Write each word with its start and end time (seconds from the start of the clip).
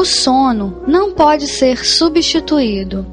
O 0.00 0.04
sono 0.06 0.82
não 0.86 1.12
pode 1.12 1.46
ser 1.46 1.84
substituído, 1.84 3.04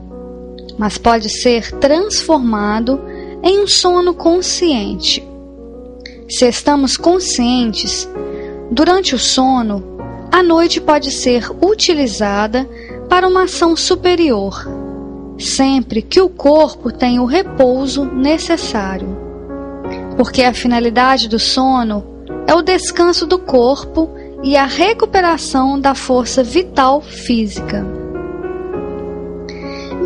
mas 0.78 0.98
pode 0.98 1.28
ser 1.28 1.70
transformado 1.74 2.98
em 3.44 3.62
um 3.62 3.68
sono 3.68 4.14
consciente. 4.14 5.22
Se 6.30 6.48
estamos 6.48 6.96
conscientes, 6.96 8.08
durante 8.72 9.14
o 9.14 9.20
sono, 9.20 9.84
a 10.32 10.42
noite 10.42 10.80
pode 10.80 11.12
ser 11.12 11.52
utilizada 11.62 12.66
para 13.10 13.28
uma 13.28 13.44
ação 13.44 13.76
superior, 13.76 14.66
sempre 15.38 16.02
que 16.02 16.22
o 16.22 16.30
corpo 16.30 16.90
tenha 16.90 17.22
o 17.22 17.26
repouso 17.26 18.06
necessário. 18.06 19.10
Porque 20.16 20.42
a 20.42 20.54
finalidade 20.54 21.28
do 21.28 21.38
sono 21.38 22.02
é 22.48 22.56
o 22.56 22.62
descanso 22.62 23.28
do 23.28 23.38
corpo 23.38 24.10
e 24.44 24.56
a 24.56 24.66
recuperação 24.66 25.80
da 25.80 25.96
força 25.96 26.44
vital 26.44 27.02
física. 27.02 27.86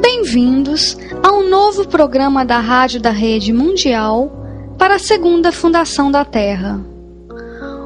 Bem-vindos 0.01 0.97
a 1.21 1.31
um 1.33 1.49
novo 1.49 1.87
programa 1.87 2.45
da 2.45 2.59
Rádio 2.59 3.01
da 3.01 3.11
Rede 3.11 3.51
Mundial 3.51 4.31
para 4.77 4.95
a 4.95 4.99
segunda 4.99 5.51
fundação 5.51 6.09
da 6.09 6.23
Terra. 6.23 6.79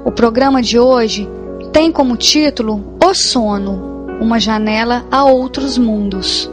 O 0.05 0.11
programa 0.11 0.61
de 0.61 0.77
hoje 0.77 1.27
tem 1.73 1.91
como 1.91 2.15
título 2.15 2.95
O 3.03 3.13
Sono 3.13 4.19
Uma 4.21 4.39
Janela 4.39 5.05
a 5.11 5.25
Outros 5.25 5.77
Mundos. 5.77 6.49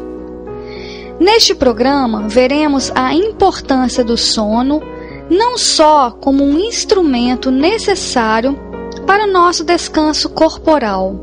Neste 1.21 1.55
programa, 1.55 2.27
veremos 2.27 2.91
a 2.95 3.15
importância 3.15 4.03
do 4.03 4.17
sono 4.17 4.83
não 5.31 5.57
só 5.57 6.11
como 6.11 6.43
um 6.43 6.59
instrumento 6.59 7.51
necessário 7.51 8.72
para 9.07 9.27
nosso 9.27 9.65
descanso 9.65 10.29
corporal, 10.31 11.15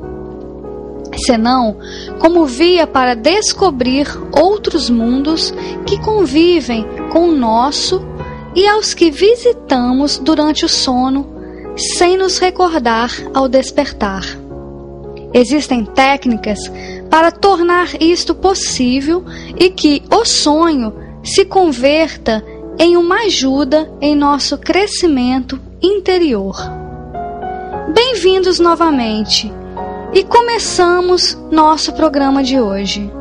senão 1.25 1.78
como 2.19 2.45
via 2.45 2.85
para 2.85 3.16
descobrir 3.16 4.07
outros 4.31 4.90
mundos 4.90 5.53
que 5.85 6.00
convivem 6.00 6.85
com 7.12 7.29
o 7.29 7.35
nosso 7.35 8.01
e 8.56 8.67
aos 8.67 8.94
que 8.94 9.09
visitamos 9.09 10.17
durante 10.17 10.66
o 10.66 10.69
sono 10.69 11.28
sem 11.97 12.17
nos 12.17 12.38
recordar 12.38 13.12
ao 13.34 13.47
despertar. 13.47 14.23
Existem 15.34 15.85
técnicas 15.85 16.59
para 17.09 17.31
tornar 17.31 18.01
isto 18.01 18.34
possível 18.34 19.23
e 19.57 19.69
que 19.69 20.03
o 20.11 20.25
sonho 20.25 20.94
se 21.23 21.46
converta 21.46 22.44
em 22.78 22.97
uma 22.97 23.23
ajuda 23.25 23.91
em 24.01 24.16
nosso 24.16 24.57
crescimento 24.57 25.59
interior. 25.81 26.78
Bem-vindos 27.94 28.59
novamente 28.59 29.51
e 30.13 30.23
começamos 30.23 31.35
nosso 31.51 31.91
programa 31.94 32.44
de 32.44 32.59
hoje. 32.59 33.11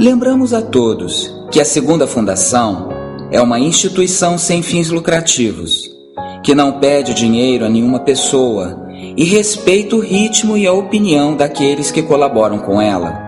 Lembramos 0.00 0.54
a 0.54 0.62
todos 0.62 1.30
que 1.52 1.60
a 1.60 1.66
Segunda 1.66 2.06
Fundação 2.06 2.88
é 3.30 3.38
uma 3.42 3.60
instituição 3.60 4.38
sem 4.38 4.62
fins 4.62 4.88
lucrativos, 4.88 5.90
que 6.42 6.54
não 6.54 6.80
pede 6.80 7.12
dinheiro 7.12 7.66
a 7.66 7.68
nenhuma 7.68 8.00
pessoa 8.00 8.88
e 9.18 9.24
respeita 9.24 9.94
o 9.94 10.00
ritmo 10.00 10.56
e 10.56 10.66
a 10.66 10.72
opinião 10.72 11.36
daqueles 11.36 11.90
que 11.90 12.02
colaboram 12.02 12.58
com 12.58 12.80
ela. 12.80 13.27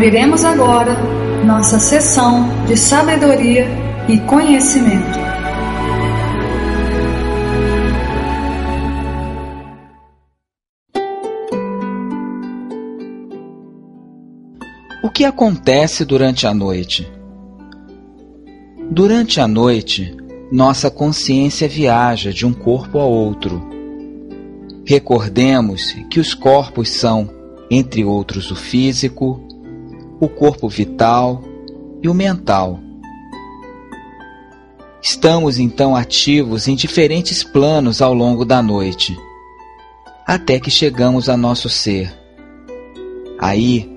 Abriremos 0.00 0.46
agora 0.46 0.96
nossa 1.44 1.78
sessão 1.78 2.64
de 2.64 2.74
sabedoria 2.74 3.66
e 4.08 4.18
conhecimento. 4.20 5.18
O 15.04 15.10
que 15.10 15.22
acontece 15.22 16.02
durante 16.06 16.46
a 16.46 16.54
noite? 16.54 17.06
Durante 18.90 19.38
a 19.38 19.46
noite, 19.46 20.16
nossa 20.50 20.90
consciência 20.90 21.68
viaja 21.68 22.32
de 22.32 22.46
um 22.46 22.54
corpo 22.54 22.98
a 22.98 23.04
outro. 23.04 23.62
Recordemos 24.86 25.92
que 26.08 26.18
os 26.18 26.32
corpos 26.32 26.88
são, 26.88 27.28
entre 27.70 28.02
outros, 28.02 28.50
o 28.50 28.56
físico, 28.56 29.49
o 30.20 30.28
corpo 30.28 30.68
vital 30.68 31.42
e 32.02 32.08
o 32.08 32.14
mental. 32.14 32.78
Estamos 35.02 35.58
então 35.58 35.96
ativos 35.96 36.68
em 36.68 36.74
diferentes 36.74 37.42
planos 37.42 38.02
ao 38.02 38.12
longo 38.12 38.44
da 38.44 38.62
noite, 38.62 39.16
até 40.26 40.60
que 40.60 40.70
chegamos 40.70 41.30
a 41.30 41.38
nosso 41.38 41.70
ser. 41.70 42.14
Aí, 43.38 43.90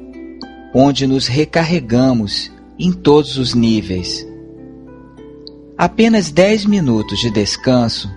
onde 0.73 1.05
nos 1.05 1.27
recarregamos 1.27 2.49
em 2.79 2.93
todos 2.93 3.37
os 3.37 3.53
níveis. 3.53 4.25
Apenas 5.77 6.31
10 6.31 6.65
minutos 6.65 7.19
de 7.19 7.29
descanso, 7.29 8.09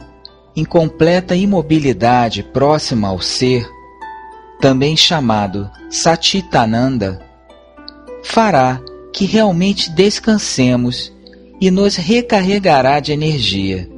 em 0.55 0.65
completa 0.65 1.35
imobilidade 1.35 2.45
próxima 2.45 3.09
ao 3.09 3.21
ser, 3.21 3.69
também 4.61 4.97
chamado 4.97 5.69
Satitananda, 5.91 7.26
fará 8.27 8.83
que 9.13 9.25
realmente 9.25 9.91
descansemos 9.91 11.13
e 11.61 11.71
nos 11.71 11.97
recarregará 11.97 13.01
de 13.01 13.13
energia. 13.13 13.89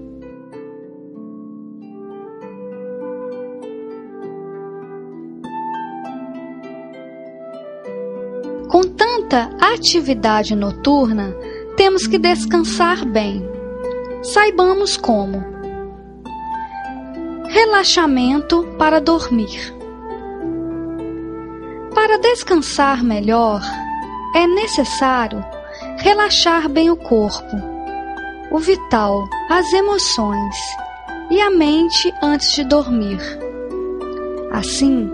Com 8.68 8.82
tanta 8.82 9.50
atividade 9.60 10.54
noturna, 10.54 11.34
temos 11.76 12.06
que 12.06 12.18
descansar 12.18 13.04
bem. 13.06 13.42
Saibamos 14.22 14.96
como. 14.96 15.42
Relaxamento 17.48 18.62
para 18.78 19.00
dormir. 19.00 19.74
Para 21.94 22.18
descansar 22.18 23.02
melhor, 23.02 23.62
é 24.38 24.46
necessário 24.46 25.44
relaxar 25.96 26.68
bem 26.68 26.90
o 26.90 26.96
corpo, 26.96 27.56
o 28.52 28.58
vital, 28.58 29.28
as 29.50 29.72
emoções 29.72 30.54
e 31.28 31.40
a 31.40 31.50
mente 31.50 32.14
antes 32.22 32.52
de 32.52 32.62
dormir. 32.62 33.18
Assim, 34.52 35.10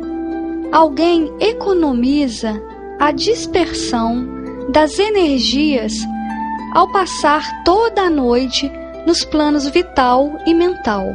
alguém 0.71 1.33
economiza 1.41 2.63
a 3.01 3.13
dispersão 3.13 4.29
das 4.69 4.99
energias 4.99 5.95
ao 6.75 6.93
passar 6.93 7.65
toda 7.65 8.03
a 8.03 8.11
noite 8.11 8.71
nos 9.07 9.25
planos 9.25 9.67
vital 9.69 10.39
e 10.45 10.53
mental 10.53 11.07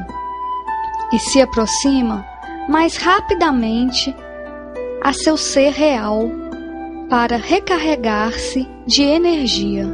e 1.14 1.20
se 1.20 1.40
aproxima 1.40 2.26
mais 2.68 2.98
rapidamente 2.98 4.16
a 5.04 5.14
seu 5.14 5.38
ser 5.38 5.72
real 5.74 6.39
para 7.10 7.38
recarregar-se 7.38 8.68
de 8.86 9.02
energia. 9.02 9.88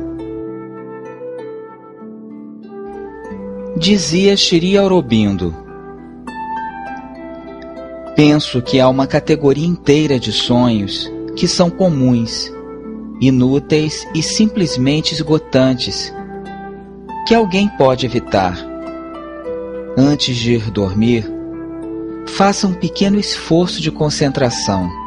Dizia 3.78 4.36
Shri 4.36 4.78
Aurobindo. 4.78 5.56
Penso 8.18 8.62
que 8.62 8.82
há 8.82 8.90
uma 8.90 9.08
categoria 9.08 9.66
inteira 9.66 10.20
de 10.20 10.34
sonhos 10.34 11.10
que 11.38 11.48
são 11.48 11.70
comuns, 11.70 12.52
inúteis 13.22 14.06
e 14.14 14.22
simplesmente 14.22 15.14
esgotantes, 15.14 16.14
que 17.26 17.34
alguém 17.34 17.70
pode 17.78 18.06
evitar. 18.06 18.58
Antes 19.98 20.36
de 20.36 20.56
ir 20.56 20.70
dormir, 20.70 21.26
faça 22.28 22.68
um 22.68 22.74
pequeno 22.74 23.18
esforço 23.18 23.82
de 23.82 23.90
concentração 23.90 25.05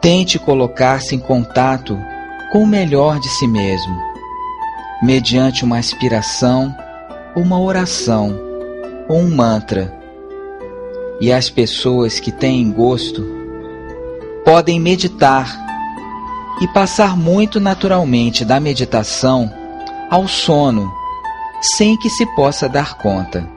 Tente 0.00 0.38
colocar-se 0.38 1.14
em 1.14 1.18
contato 1.18 1.98
com 2.52 2.62
o 2.62 2.66
melhor 2.66 3.18
de 3.18 3.28
si 3.28 3.48
mesmo, 3.48 4.00
mediante 5.02 5.64
uma 5.64 5.78
aspiração, 5.78 6.74
uma 7.34 7.60
oração 7.60 8.38
ou 9.08 9.18
um 9.18 9.34
mantra. 9.34 9.92
E 11.20 11.32
as 11.32 11.50
pessoas 11.50 12.20
que 12.20 12.30
têm 12.30 12.70
gosto 12.70 13.26
podem 14.44 14.78
meditar 14.78 15.58
e 16.60 16.68
passar 16.68 17.16
muito 17.16 17.58
naturalmente 17.58 18.44
da 18.44 18.60
meditação 18.60 19.52
ao 20.08 20.28
sono, 20.28 20.90
sem 21.60 21.96
que 21.98 22.08
se 22.08 22.24
possa 22.34 22.68
dar 22.68 22.96
conta. 22.98 23.48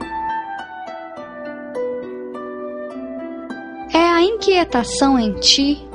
É 3.94 3.98
a 3.98 4.22
inquietação 4.22 5.18
em 5.18 5.32
ti 5.34 5.91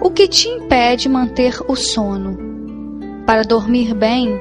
o 0.00 0.10
que 0.10 0.28
te 0.28 0.48
impede 0.48 1.08
manter 1.08 1.58
o 1.66 1.74
sono. 1.74 2.38
Para 3.26 3.42
dormir 3.42 3.94
bem, 3.94 4.38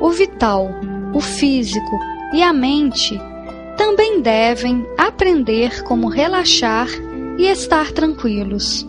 o 0.00 0.10
vital, 0.10 0.68
o 1.14 1.20
físico 1.20 1.98
e 2.32 2.42
a 2.42 2.52
mente 2.52 3.20
também 3.76 4.20
devem 4.20 4.86
aprender 4.96 5.82
como 5.84 6.08
relaxar 6.08 6.88
e 7.38 7.46
estar 7.46 7.92
tranquilos. 7.92 8.86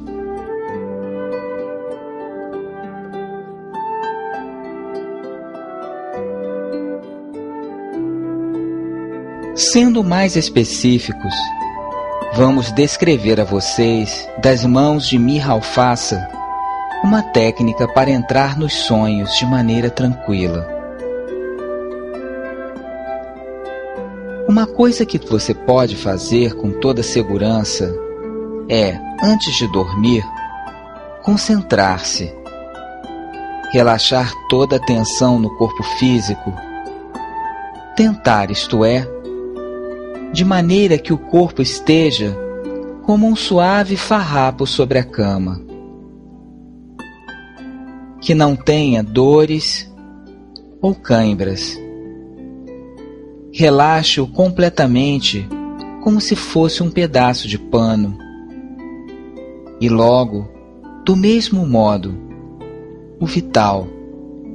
Sendo 9.56 10.04
mais 10.04 10.36
específicos, 10.36 11.34
vamos 12.36 12.72
descrever 12.72 13.40
a 13.40 13.44
vocês, 13.44 14.28
das 14.40 14.66
mãos 14.66 15.08
de 15.08 15.20
Mirra 15.20 15.54
Alfaça, 15.54 16.28
uma 17.04 17.22
técnica 17.22 17.88
para 17.88 18.10
entrar 18.10 18.58
nos 18.58 18.74
sonhos 18.74 19.38
de 19.38 19.46
maneira 19.46 19.90
tranquila. 19.90 20.68
Uma 24.48 24.66
coisa 24.66 25.06
que 25.06 25.20
você 25.20 25.54
pode 25.54 25.96
fazer 25.96 26.56
com 26.56 26.72
toda 26.72 27.04
segurança 27.04 27.94
é, 28.68 29.00
antes 29.22 29.56
de 29.56 29.68
dormir, 29.72 30.24
concentrar-se, 31.22 32.34
relaxar 33.72 34.32
toda 34.50 34.78
a 34.78 34.80
tensão 34.80 35.38
no 35.38 35.56
corpo 35.56 35.84
físico, 36.00 36.52
tentar, 37.96 38.50
isto 38.50 38.84
é, 38.84 39.08
de 40.34 40.44
maneira 40.44 40.98
que 40.98 41.14
o 41.14 41.18
corpo 41.18 41.62
esteja 41.62 42.36
como 43.04 43.28
um 43.28 43.36
suave 43.36 43.96
farrapo 43.96 44.66
sobre 44.66 44.98
a 44.98 45.04
cama. 45.04 45.62
Que 48.20 48.34
não 48.34 48.56
tenha 48.56 49.04
dores 49.04 49.94
ou 50.82 50.96
cãibras. 50.96 51.80
Relaxe-o 53.54 54.26
completamente, 54.26 55.48
como 56.04 56.20
se 56.20 56.36
fosse 56.36 56.82
um 56.82 56.90
pedaço 56.90 57.48
de 57.48 57.60
pano. 57.60 58.18
E 59.80 59.88
logo, 59.88 60.50
do 61.06 61.16
mesmo 61.16 61.64
modo, 61.64 62.18
o 63.20 63.28
vital 63.28 63.88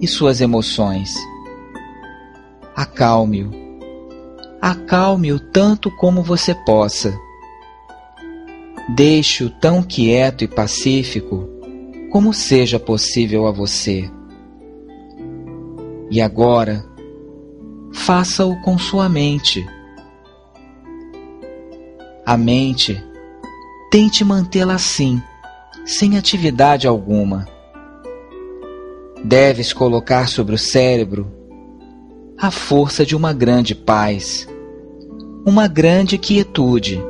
e 0.00 0.08
suas 0.08 0.40
emoções. 0.40 1.14
Acalme-o 2.74 3.67
acalme-o 4.60 5.38
tanto 5.38 5.90
como 5.90 6.22
você 6.22 6.54
possa. 6.54 7.18
Deixe-o 8.88 9.50
tão 9.50 9.82
quieto 9.82 10.44
e 10.44 10.48
pacífico 10.48 11.48
como 12.10 12.32
seja 12.32 12.78
possível 12.78 13.46
a 13.46 13.52
você. 13.52 14.10
E 16.10 16.20
agora, 16.22 16.84
faça-o 17.92 18.60
com 18.62 18.78
sua 18.78 19.08
mente. 19.08 19.66
A 22.24 22.36
mente, 22.36 23.02
tente 23.90 24.24
mantê-la 24.24 24.74
assim, 24.74 25.22
sem 25.84 26.16
atividade 26.16 26.86
alguma. 26.86 27.46
Deves 29.22 29.72
colocar 29.72 30.28
sobre 30.28 30.54
o 30.54 30.58
cérebro 30.58 31.37
a 32.40 32.52
força 32.52 33.04
de 33.04 33.16
uma 33.16 33.32
grande 33.32 33.74
paz, 33.74 34.46
uma 35.44 35.66
grande 35.66 36.16
quietude. 36.16 37.02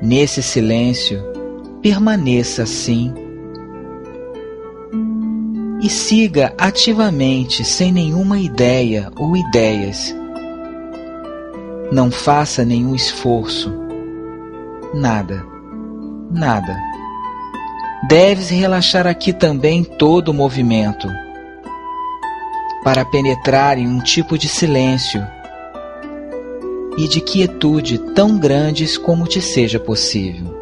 Nesse 0.00 0.40
silêncio, 0.42 1.20
permaneça 1.82 2.62
assim 2.62 3.12
e 5.82 5.88
siga 5.90 6.54
ativamente 6.56 7.64
sem 7.64 7.90
nenhuma 7.90 8.38
ideia 8.38 9.10
ou 9.16 9.36
ideias. 9.36 10.14
Não 11.90 12.12
faça 12.12 12.64
nenhum 12.64 12.94
esforço. 12.94 13.74
Nada. 14.94 15.44
Nada. 16.30 16.78
Deves 18.08 18.50
relaxar 18.50 19.06
aqui 19.06 19.32
também 19.32 19.82
todo 19.82 20.28
o 20.28 20.34
movimento 20.34 21.08
para 22.84 23.04
penetrar 23.04 23.78
em 23.78 23.88
um 23.88 23.98
tipo 23.98 24.36
de 24.36 24.46
silêncio 24.46 25.26
e 26.98 27.08
de 27.08 27.20
quietude 27.20 27.98
tão 28.14 28.38
grandes 28.38 28.98
como 28.98 29.26
te 29.26 29.40
seja 29.40 29.80
possível. 29.80 30.53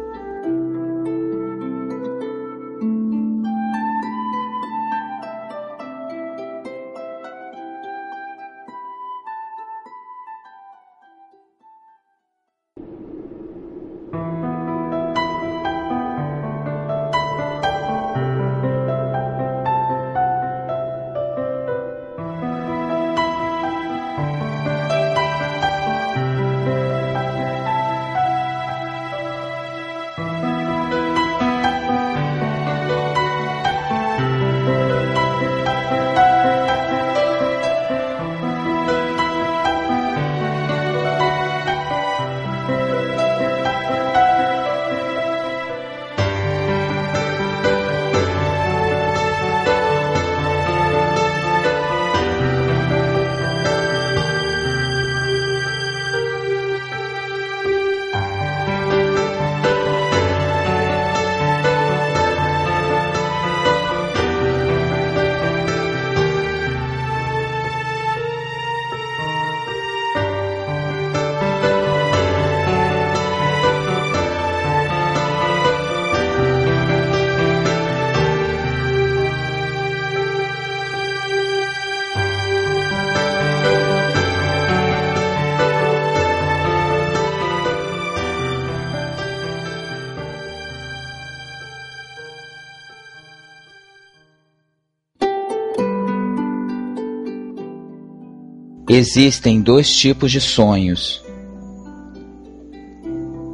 Existem 98.95 99.59
dois 99.59 99.91
tipos 99.91 100.31
de 100.31 100.39
sonhos. 100.39 101.19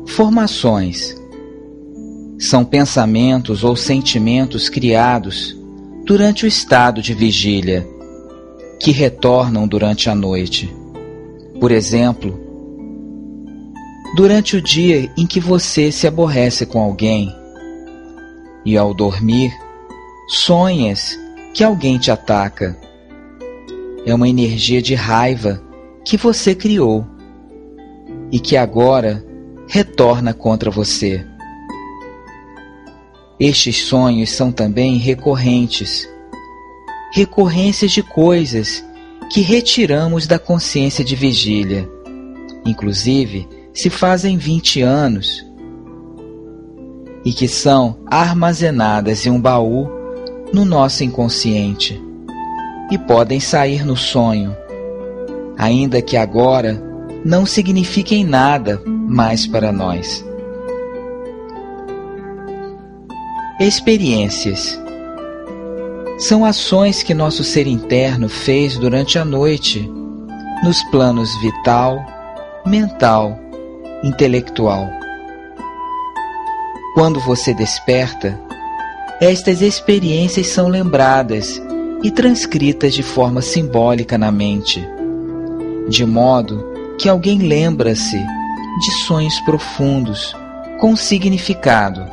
Formações 0.06 1.16
são 2.38 2.66
pensamentos 2.66 3.64
ou 3.64 3.74
sentimentos 3.74 4.68
criados 4.68 5.58
durante 6.06 6.44
o 6.44 6.48
estado 6.48 7.02
de 7.02 7.14
vigília, 7.14 7.88
que 8.82 8.92
retornam 8.92 9.66
durante 9.66 10.10
a 10.10 10.14
noite. 10.14 10.70
Por 11.58 11.72
exemplo, 11.72 12.38
durante 14.18 14.58
o 14.58 14.62
dia 14.62 15.10
em 15.18 15.26
que 15.26 15.40
você 15.40 15.90
se 15.90 16.06
aborrece 16.06 16.66
com 16.66 16.82
alguém 16.82 17.34
e 18.66 18.76
ao 18.76 18.94
dormir, 18.94 19.54
sonhas 20.28 21.18
que 21.54 21.64
alguém 21.64 21.98
te 21.98 22.12
ataca 22.12 22.89
é 24.06 24.14
uma 24.14 24.28
energia 24.28 24.82
de 24.82 24.96
raiva 24.96 25.62
que 26.04 26.18
você 26.18 26.56
criou 26.56 27.06
e 28.32 28.40
que 28.40 28.56
agora 28.56 29.24
retorna 29.68 30.34
contra 30.34 30.72
você. 30.72 31.26
Estes 33.40 33.78
sonhos 33.78 34.32
são 34.32 34.52
também 34.52 34.98
recorrentes 34.98 36.08
recorrências 37.12 37.92
de 37.92 38.04
coisas 38.04 38.86
que 39.32 39.42
retiramos 39.42 40.28
da 40.28 40.38
consciência 40.38 41.04
de 41.04 41.16
vigília. 41.16 41.90
Inclusive, 42.66 43.48
se 43.74 43.90
fazem 43.90 44.38
20 44.38 44.82
anos 44.82 45.46
e 47.26 47.34
que 47.34 47.48
são 47.48 48.00
armazenadas 48.08 49.26
em 49.26 49.30
um 49.30 49.42
baú 49.42 49.90
no 50.54 50.66
nosso 50.66 51.04
inconsciente 51.04 52.02
e 52.90 52.98
podem 52.98 53.40
sair 53.40 53.86
no 53.86 53.96
sonho, 53.96 54.56
ainda 55.58 56.02
que 56.02 56.18
agora 56.18 56.82
não 57.24 57.46
signifiquem 57.46 58.24
nada 58.24 58.82
mais 58.86 59.46
para 59.46 59.72
nós. 59.72 60.26
Experiências 63.60 64.80
são 66.18 66.44
ações 66.44 67.04
que 67.04 67.14
nosso 67.14 67.44
ser 67.44 67.68
interno 67.68 68.28
fez 68.28 68.78
durante 68.78 69.18
a 69.18 69.26
noite, 69.26 69.90
nos 70.64 70.82
planos 70.92 71.30
vital, 71.42 72.06
mental, 72.66 73.40
intelectual. 74.04 74.90
Quando 76.94 77.20
você 77.22 77.54
desperta, 77.54 78.40
estas 79.22 79.62
experiências 79.62 80.48
são 80.48 80.68
lembradas 80.68 81.62
e 82.02 82.10
transcritas 82.10 82.94
de 82.94 83.04
forma 83.04 83.42
simbólica 83.42 84.18
na 84.18 84.32
mente, 84.32 84.86
de 85.88 86.06
modo 86.06 86.66
que 86.98 87.10
alguém 87.10 87.40
lembra-se 87.40 88.18
de 88.18 88.92
sonhos 89.06 89.40
profundos 89.42 90.36
com 90.80 90.96
significado, 90.96 92.06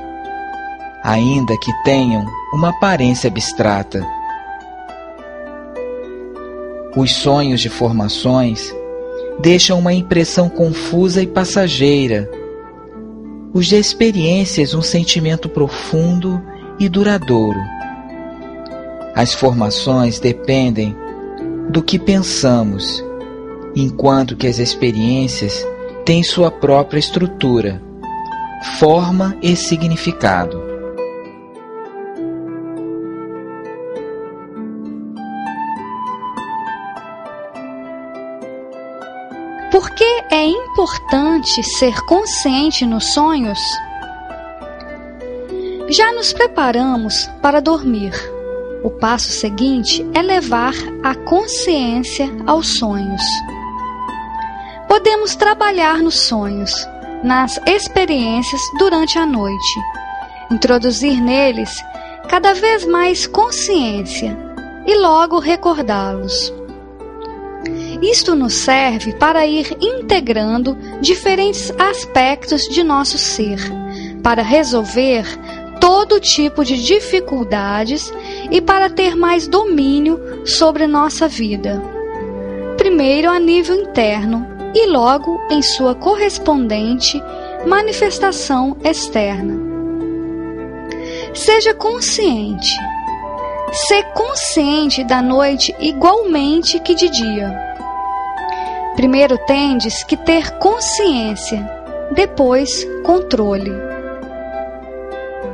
ainda 1.04 1.56
que 1.58 1.72
tenham 1.84 2.26
uma 2.52 2.70
aparência 2.70 3.28
abstrata. 3.28 4.04
Os 6.96 7.12
sonhos 7.12 7.60
de 7.60 7.68
formações 7.68 8.74
deixam 9.38 9.78
uma 9.78 9.92
impressão 9.92 10.48
confusa 10.48 11.22
e 11.22 11.26
passageira, 11.26 12.28
os 13.52 13.66
de 13.66 13.76
experiências 13.76 14.74
um 14.74 14.82
sentimento 14.82 15.48
profundo 15.48 16.42
e 16.80 16.88
duradouro 16.88 17.75
as 19.16 19.32
formações 19.32 20.20
dependem 20.20 20.94
do 21.70 21.82
que 21.82 21.99
pensamos, 21.99 23.02
enquanto 23.75 24.37
que 24.37 24.46
as 24.46 24.58
experiências 24.58 25.66
têm 26.04 26.23
sua 26.23 26.50
própria 26.50 26.99
estrutura, 26.99 27.82
forma 28.78 29.35
e 29.40 29.56
significado. 29.56 30.62
Por 39.70 39.90
que 39.90 40.25
é 40.30 40.44
importante 40.44 41.62
ser 41.62 41.99
consciente 42.02 42.85
nos 42.85 43.14
sonhos? 43.14 43.58
Já 45.88 46.12
nos 46.12 46.35
preparamos 46.35 47.30
para 47.40 47.62
dormir 47.62 48.35
o 48.86 48.90
passo 48.90 49.32
seguinte 49.32 50.06
é 50.14 50.22
levar 50.22 50.72
a 51.02 51.12
consciência 51.12 52.30
aos 52.46 52.78
sonhos. 52.78 53.22
Podemos 54.86 55.34
trabalhar 55.34 55.98
nos 55.98 56.14
sonhos, 56.14 56.86
nas 57.24 57.58
experiências 57.66 58.60
durante 58.78 59.18
a 59.18 59.26
noite, 59.26 59.80
introduzir 60.52 61.20
neles 61.20 61.74
cada 62.28 62.54
vez 62.54 62.86
mais 62.86 63.26
consciência 63.26 64.38
e 64.86 64.94
logo 64.94 65.40
recordá-los. 65.40 66.54
Isto 68.00 68.36
nos 68.36 68.54
serve 68.54 69.14
para 69.14 69.44
ir 69.44 69.76
integrando 69.80 70.78
diferentes 71.00 71.72
aspectos 71.76 72.68
de 72.68 72.84
nosso 72.84 73.18
ser, 73.18 73.58
para 74.22 74.42
resolver 74.42 75.26
todo 75.80 76.20
tipo 76.20 76.64
de 76.64 76.82
dificuldades 76.82 78.12
e 78.50 78.60
para 78.60 78.88
ter 78.90 79.16
mais 79.16 79.46
domínio 79.46 80.46
sobre 80.46 80.86
nossa 80.86 81.28
vida. 81.28 81.82
Primeiro 82.76 83.30
a 83.30 83.38
nível 83.38 83.74
interno 83.74 84.46
e 84.74 84.86
logo 84.86 85.40
em 85.50 85.62
sua 85.62 85.94
correspondente 85.94 87.20
manifestação 87.66 88.76
externa. 88.84 89.58
Seja 91.34 91.74
consciente. 91.74 92.72
Ser 93.72 94.04
consciente 94.12 95.02
da 95.04 95.20
noite 95.20 95.74
igualmente 95.80 96.78
que 96.80 96.94
de 96.94 97.08
dia. 97.08 97.66
Primeiro 98.94 99.36
tendes 99.46 100.02
que 100.04 100.16
ter 100.16 100.52
consciência, 100.58 101.68
depois 102.14 102.86
controle. 103.04 103.72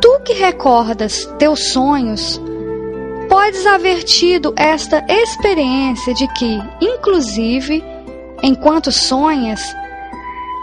Tu 0.00 0.20
que 0.25 0.34
recordas 0.34 1.26
teus 1.38 1.72
sonhos, 1.72 2.40
podes 3.32 3.66
haver 3.66 4.02
tido 4.02 4.52
esta 4.58 5.02
experiência 5.08 6.12
de 6.12 6.28
que, 6.34 6.60
inclusive, 6.82 7.82
enquanto 8.42 8.92
sonhas, 8.92 9.74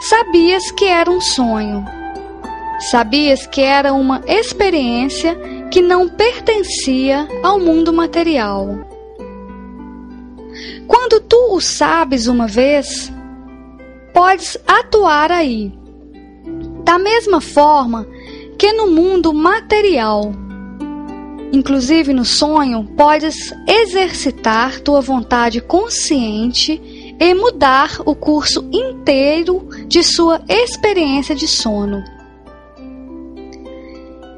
sabias 0.01 0.69
que 0.69 0.85
era 0.85 1.09
um 1.09 1.19
sonho. 1.19 1.83
Sabias 2.91 3.47
que 3.47 3.59
era 3.59 3.91
uma 3.91 4.21
experiência 4.27 5.35
que 5.71 5.81
não 5.81 6.07
pertencia 6.07 7.27
ao 7.41 7.59
mundo 7.59 7.91
material. 7.91 8.87
Quando 10.85 11.21
tu 11.21 11.55
o 11.55 11.59
sabes 11.59 12.27
uma 12.27 12.45
vez, 12.45 13.11
podes 14.13 14.59
atuar 14.67 15.31
aí. 15.31 15.73
Da 16.83 16.99
mesma 16.99 17.41
forma 17.41 18.05
que 18.59 18.71
no 18.73 18.91
mundo 18.91 19.33
material 19.33 20.31
Inclusive 21.51 22.13
no 22.13 22.23
sonho, 22.23 22.83
podes 22.95 23.51
exercitar 23.67 24.79
tua 24.81 25.01
vontade 25.01 25.59
consciente 25.59 26.79
e 27.19 27.33
mudar 27.33 27.99
o 28.05 28.13
curso 28.13 28.69
inteiro 28.71 29.67
de 29.87 30.03
sua 30.03 30.41
experiência 30.47 31.33
de 31.33 31.47
sono. 31.47 32.03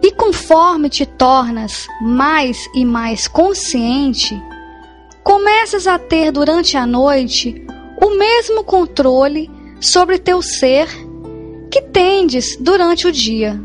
E 0.02 0.10
conforme 0.12 0.90
te 0.90 1.06
tornas 1.06 1.86
mais 2.02 2.66
e 2.74 2.86
mais 2.86 3.28
consciente, 3.28 4.42
começas 5.22 5.88
a 5.88 6.00
ter 6.00 6.32
durante 6.32 6.78
a 6.78 6.88
noite 6.88 7.66
o 8.02 8.18
mesmo 8.18 8.64
controle 8.64 9.52
sobre 9.82 10.18
teu 10.18 10.42
ser 10.42 10.88
que 11.70 11.82
tendes 11.82 12.56
durante 12.58 13.06
o 13.06 13.12
dia, 13.12 13.62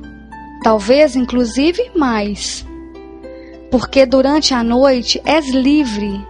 talvez 0.64 1.14
inclusive 1.14 1.90
mais 1.94 2.65
porque 3.70 4.06
durante 4.06 4.54
a 4.54 4.62
noite 4.62 5.20
és 5.24 5.50
livre, 5.50 6.24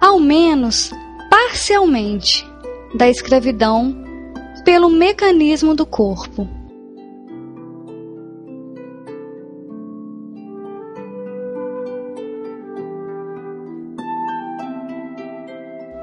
ao 0.00 0.20
menos 0.20 0.90
parcialmente, 1.30 2.46
da 2.94 3.08
escravidão 3.08 3.94
pelo 4.64 4.88
mecanismo 4.88 5.74
do 5.74 5.84
corpo. 5.84 6.48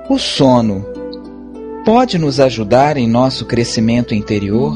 O 0.10 0.20
sono 0.20 0.86
pode 1.86 2.18
nos 2.18 2.42
ajudar 2.42 2.98
em 2.98 3.08
nosso 3.08 3.46
crescimento 3.46 4.14
interior? 4.14 4.74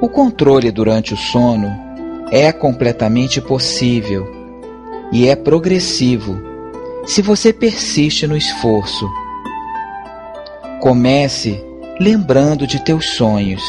O 0.00 0.08
controle 0.08 0.72
durante 0.72 1.14
o 1.14 1.16
sono 1.16 1.91
é 2.32 2.50
completamente 2.50 3.42
possível 3.42 4.26
e 5.12 5.28
é 5.28 5.36
progressivo, 5.36 6.40
se 7.04 7.20
você 7.20 7.52
persiste 7.52 8.26
no 8.26 8.34
esforço. 8.34 9.06
Comece 10.80 11.62
lembrando 12.00 12.66
de 12.66 12.82
teus 12.82 13.10
sonhos. 13.16 13.62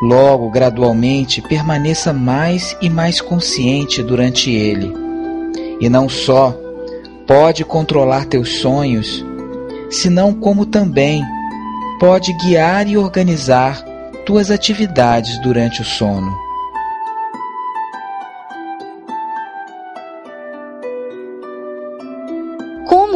Logo, 0.00 0.48
gradualmente, 0.50 1.42
permaneça 1.42 2.14
mais 2.14 2.74
e 2.80 2.88
mais 2.88 3.20
consciente 3.20 4.02
durante 4.02 4.50
ele. 4.50 4.90
E 5.78 5.88
não 5.90 6.08
só 6.08 6.56
pode 7.26 7.62
controlar 7.62 8.24
teus 8.24 8.60
sonhos, 8.60 9.22
senão 9.90 10.32
como 10.32 10.64
também 10.64 11.22
pode 12.00 12.32
guiar 12.38 12.88
e 12.88 12.96
organizar 12.96 13.84
tuas 14.24 14.50
atividades 14.50 15.38
durante 15.42 15.82
o 15.82 15.84
sono. 15.84 16.47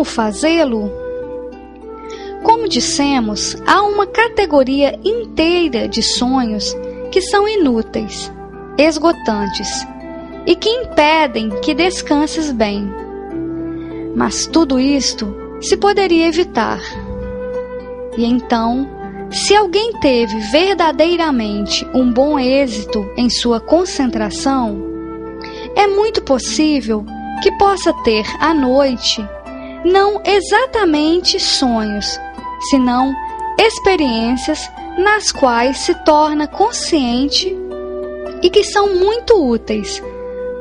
Como 0.02 0.14
fazê-lo? 0.14 0.90
Como 2.42 2.68
dissemos, 2.68 3.56
há 3.64 3.82
uma 3.82 4.04
categoria 4.04 4.98
inteira 5.04 5.86
de 5.86 6.02
sonhos 6.02 6.76
que 7.12 7.20
são 7.20 7.46
inúteis, 7.46 8.32
esgotantes 8.76 9.86
e 10.44 10.56
que 10.56 10.68
impedem 10.68 11.50
que 11.60 11.72
descanses 11.72 12.50
bem. 12.50 12.84
Mas 14.16 14.44
tudo 14.44 14.80
isto 14.80 15.32
se 15.60 15.76
poderia 15.76 16.26
evitar. 16.26 16.80
E 18.18 18.24
então, 18.24 18.88
se 19.30 19.54
alguém 19.54 19.92
teve 20.00 20.36
verdadeiramente 20.50 21.86
um 21.94 22.12
bom 22.12 22.40
êxito 22.40 23.08
em 23.16 23.30
sua 23.30 23.60
concentração, 23.60 24.82
é 25.76 25.86
muito 25.86 26.20
possível 26.22 27.06
que 27.40 27.52
possa 27.56 27.92
ter 28.02 28.24
à 28.40 28.52
noite 28.52 29.24
não 29.84 30.20
exatamente 30.24 31.38
sonhos, 31.40 32.18
senão 32.70 33.14
experiências 33.58 34.70
nas 34.98 35.32
quais 35.32 35.78
se 35.78 35.94
torna 36.04 36.46
consciente 36.46 37.56
e 38.42 38.50
que 38.50 38.64
são 38.64 38.94
muito 38.94 39.34
úteis. 39.34 40.02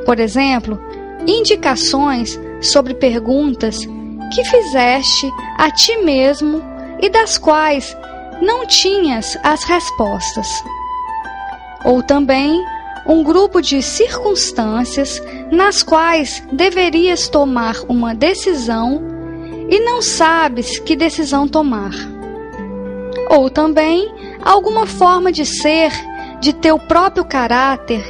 Por 0.06 0.20
exemplo, 0.20 0.80
indicações 1.28 2.40
sobre 2.62 2.94
perguntas 2.94 3.80
que 4.34 4.44
fizeste 4.46 5.30
a 5.58 5.70
ti 5.72 5.98
mesmo 5.98 6.62
e 7.02 7.10
das 7.10 7.38
quais 7.38 7.96
não 8.42 8.66
tinhas 8.66 9.38
as 9.44 9.64
respostas. 9.64 10.48
Ou 11.84 12.02
também 12.04 12.64
um 13.06 13.24
grupo 13.24 13.62
de 13.62 13.82
circunstâncias 13.82 15.22
nas 15.52 15.82
quais 15.82 16.44
deverias 16.52 17.28
tomar 17.28 17.76
uma 17.88 18.14
decisão 18.14 19.11
e 19.72 19.80
não 19.80 20.02
sabes 20.02 20.78
que 20.80 20.98
decisão 20.98 21.48
tomar. 21.48 21.94
Ou 23.30 23.50
também 23.50 24.14
alguma 24.44 24.86
forma 24.86 25.32
de 25.32 25.46
ser 25.46 25.92
de 26.42 26.52
teu 26.52 26.78
próprio 26.78 27.24
caráter 27.24 28.04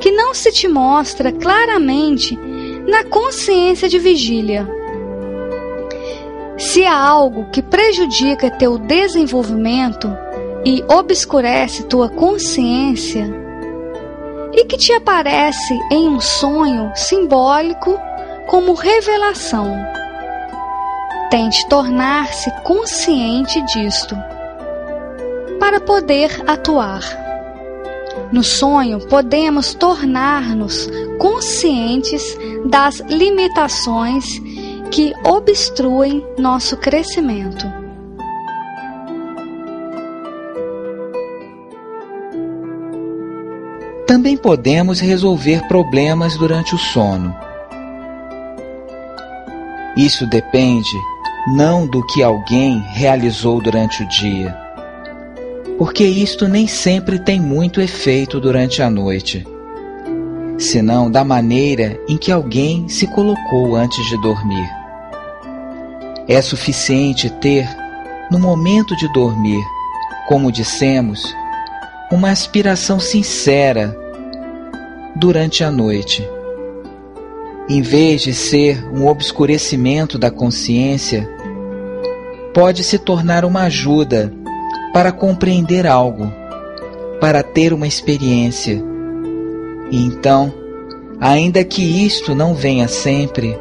que 0.00 0.10
não 0.10 0.34
se 0.34 0.50
te 0.50 0.66
mostra 0.66 1.30
claramente 1.30 2.36
na 2.88 3.04
consciência 3.04 3.88
de 3.88 3.98
vigília. 3.98 4.68
Se 6.58 6.84
há 6.84 6.98
algo 6.98 7.48
que 7.50 7.62
prejudica 7.62 8.50
teu 8.50 8.76
desenvolvimento 8.76 10.10
e 10.64 10.82
obscurece 10.88 11.84
tua 11.84 12.08
consciência, 12.08 13.44
e 14.52 14.64
que 14.64 14.76
te 14.76 14.92
aparece 14.92 15.78
em 15.90 16.08
um 16.08 16.20
sonho 16.20 16.92
simbólico 16.94 17.98
como 18.46 18.72
revelação, 18.72 19.74
tente 21.30 21.66
tornar-se 21.68 22.50
consciente 22.62 23.60
disto 23.66 24.16
para 25.58 25.80
poder 25.80 26.30
atuar. 26.46 27.02
No 28.30 28.42
sonho, 28.42 29.00
podemos 29.08 29.74
tornar-nos 29.74 30.88
conscientes 31.18 32.36
das 32.66 33.00
limitações 33.00 34.24
que 34.90 35.12
obstruem 35.24 36.24
nosso 36.38 36.76
crescimento. 36.76 37.66
Também 44.06 44.36
podemos 44.36 45.00
resolver 45.00 45.66
problemas 45.66 46.36
durante 46.36 46.74
o 46.74 46.78
sono. 46.78 47.34
Isso 49.96 50.26
depende 50.26 51.13
não 51.46 51.86
do 51.86 52.04
que 52.06 52.22
alguém 52.22 52.78
realizou 52.92 53.60
durante 53.60 54.02
o 54.02 54.08
dia, 54.08 54.56
porque 55.76 56.04
isto 56.04 56.48
nem 56.48 56.66
sempre 56.66 57.18
tem 57.18 57.38
muito 57.38 57.80
efeito 57.80 58.40
durante 58.40 58.82
a 58.82 58.88
noite, 58.88 59.46
senão 60.56 61.10
da 61.10 61.22
maneira 61.22 62.00
em 62.08 62.16
que 62.16 62.32
alguém 62.32 62.88
se 62.88 63.06
colocou 63.06 63.76
antes 63.76 64.04
de 64.08 64.20
dormir. 64.22 64.68
É 66.26 66.40
suficiente 66.40 67.28
ter, 67.28 67.68
no 68.30 68.38
momento 68.38 68.96
de 68.96 69.12
dormir, 69.12 69.62
como 70.26 70.50
dissemos, 70.50 71.22
uma 72.10 72.30
aspiração 72.30 72.98
sincera 72.98 73.94
durante 75.14 75.62
a 75.62 75.70
noite 75.70 76.26
em 77.68 77.80
vez 77.80 78.22
de 78.22 78.34
ser 78.34 78.84
um 78.92 79.06
obscurecimento 79.06 80.18
da 80.18 80.30
consciência, 80.30 81.28
pode 82.54 82.84
se 82.84 82.98
tornar 82.98 83.44
uma 83.44 83.64
ajuda 83.64 84.32
para 84.92 85.10
compreender 85.10 85.86
algo, 85.86 86.32
para 87.20 87.42
ter 87.42 87.72
uma 87.72 87.86
experiência. 87.86 88.80
E 89.90 90.06
então, 90.06 90.54
ainda 91.20 91.64
que 91.64 91.82
isto 91.82 92.34
não 92.34 92.54
venha 92.54 92.86
sempre, 92.86 93.58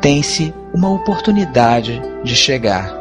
tem-se 0.00 0.52
uma 0.72 0.90
oportunidade 0.90 2.00
de 2.24 2.34
chegar. 2.34 2.99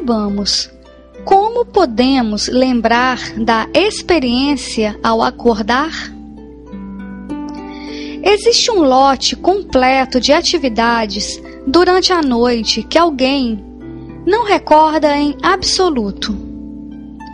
Saibamos 0.00 0.70
como 1.24 1.66
podemos 1.66 2.48
lembrar 2.48 3.18
da 3.38 3.68
experiência 3.74 4.98
ao 5.02 5.20
acordar? 5.22 5.92
Existe 8.22 8.70
um 8.70 8.82
lote 8.82 9.36
completo 9.36 10.18
de 10.18 10.32
atividades 10.32 11.40
durante 11.66 12.12
a 12.12 12.22
noite 12.22 12.82
que 12.82 12.96
alguém 12.96 13.62
não 14.26 14.44
recorda 14.44 15.14
em 15.14 15.36
absoluto. 15.42 16.34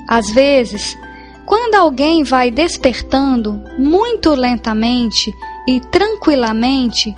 Às 0.09 0.29
vezes, 0.31 0.97
quando 1.45 1.77
alguém 1.77 2.25
vai 2.25 2.51
despertando 2.51 3.61
muito 3.79 4.31
lentamente 4.35 5.33
e 5.69 5.81
tranquilamente, 5.81 7.15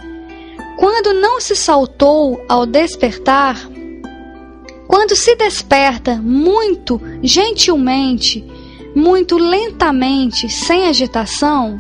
quando 0.77 1.15
não 1.15 1.41
se 1.41 1.57
saltou 1.57 2.45
ao 2.49 2.67
despertar, 2.67 3.57
quando 4.89 5.15
se 5.15 5.37
desperta 5.37 6.17
muito 6.17 6.99
gentilmente, 7.23 8.43
muito 8.95 9.37
lentamente, 9.37 10.49
sem 10.49 10.87
agitação, 10.87 11.79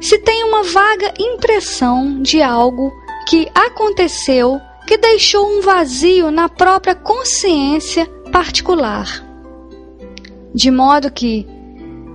se 0.00 0.18
tem 0.18 0.42
uma 0.44 0.62
vaga 0.62 1.12
impressão 1.20 2.22
de 2.22 2.42
algo 2.42 2.90
que 3.28 3.46
aconteceu 3.54 4.58
que 4.86 4.96
deixou 4.96 5.46
um 5.46 5.60
vazio 5.60 6.30
na 6.30 6.48
própria 6.48 6.94
consciência 6.94 8.06
particular. 8.32 9.22
De 10.54 10.70
modo 10.70 11.10
que, 11.10 11.46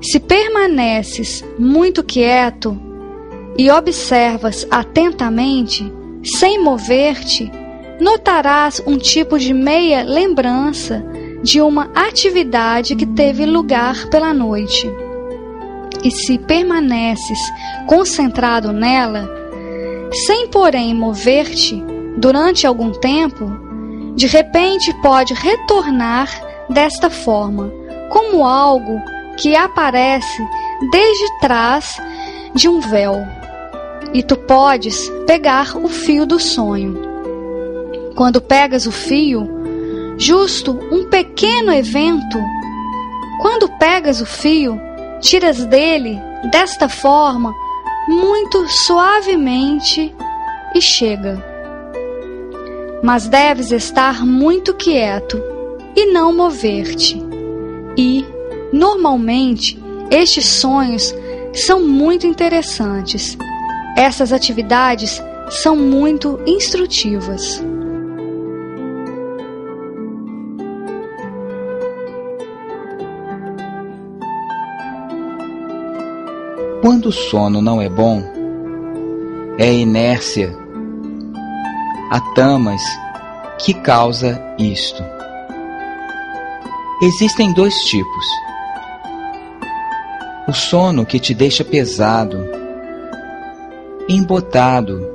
se 0.01 0.19
permaneces 0.19 1.43
muito 1.59 2.03
quieto 2.03 2.75
e 3.55 3.69
observas 3.69 4.65
atentamente, 4.71 5.91
sem 6.23 6.59
mover-te, 6.59 7.51
notarás 8.01 8.81
um 8.87 8.97
tipo 8.97 9.37
de 9.37 9.53
meia 9.53 10.01
lembrança 10.01 11.05
de 11.43 11.61
uma 11.61 11.91
atividade 11.93 12.95
que 12.95 13.05
teve 13.05 13.45
lugar 13.45 14.07
pela 14.09 14.33
noite. 14.33 14.91
E 16.03 16.09
se 16.09 16.39
permaneces 16.39 17.37
concentrado 17.85 18.71
nela, 18.71 19.29
sem 20.25 20.47
porém 20.47 20.95
mover-te 20.95 21.75
durante 22.17 22.65
algum 22.65 22.91
tempo, 22.91 23.45
de 24.15 24.25
repente 24.25 24.91
pode 25.03 25.35
retornar 25.35 26.27
desta 26.71 27.07
forma, 27.07 27.71
como 28.09 28.43
algo 28.43 28.99
que 29.37 29.55
aparece 29.55 30.43
desde 30.91 31.39
trás 31.39 32.01
de 32.55 32.67
um 32.67 32.79
véu. 32.79 33.13
E 34.11 34.23
tu 34.23 34.35
podes 34.35 35.07
pegar 35.27 35.77
o 35.77 35.87
fio 35.87 36.25
do 36.25 36.39
sonho 36.39 37.10
quando 38.15 38.41
pegas 38.41 38.85
o 38.85 38.91
fio, 38.91 39.47
justo 40.17 40.77
um 40.91 41.09
pequeno 41.09 41.71
evento, 41.73 42.37
quando 43.41 43.69
pegas 43.77 44.21
o 44.21 44.25
fio, 44.25 44.79
tiras 45.19 45.65
dele 45.65 46.19
desta 46.51 46.89
forma, 46.89 47.53
muito 48.07 48.67
suavemente 48.67 50.13
e 50.75 50.81
chega. 50.81 51.43
Mas 53.03 53.27
deves 53.27 53.71
estar 53.71 54.25
muito 54.25 54.73
quieto 54.73 55.41
e 55.95 56.11
não 56.11 56.35
mover-te. 56.35 57.21
E, 57.97 58.25
normalmente, 58.71 59.81
estes 60.09 60.45
sonhos 60.45 61.13
são 61.53 61.81
muito 61.81 62.27
interessantes. 62.27 63.37
Essas 63.97 64.31
atividades 64.31 65.21
são 65.49 65.75
muito 65.75 66.39
instrutivas. 66.45 67.61
Quando 76.81 77.09
o 77.09 77.11
sono 77.11 77.61
não 77.61 77.79
é 77.79 77.87
bom, 77.87 78.23
é 79.59 79.65
a 79.65 79.71
inércia, 79.71 80.51
a 82.09 82.19
tamas 82.33 82.81
que 83.59 83.71
causa 83.71 84.41
isto. 84.57 85.03
Existem 87.03 87.53
dois 87.53 87.75
tipos. 87.81 88.25
O 90.47 90.53
sono 90.53 91.05
que 91.05 91.19
te 91.19 91.35
deixa 91.35 91.63
pesado, 91.63 92.49
embotado, 94.09 95.07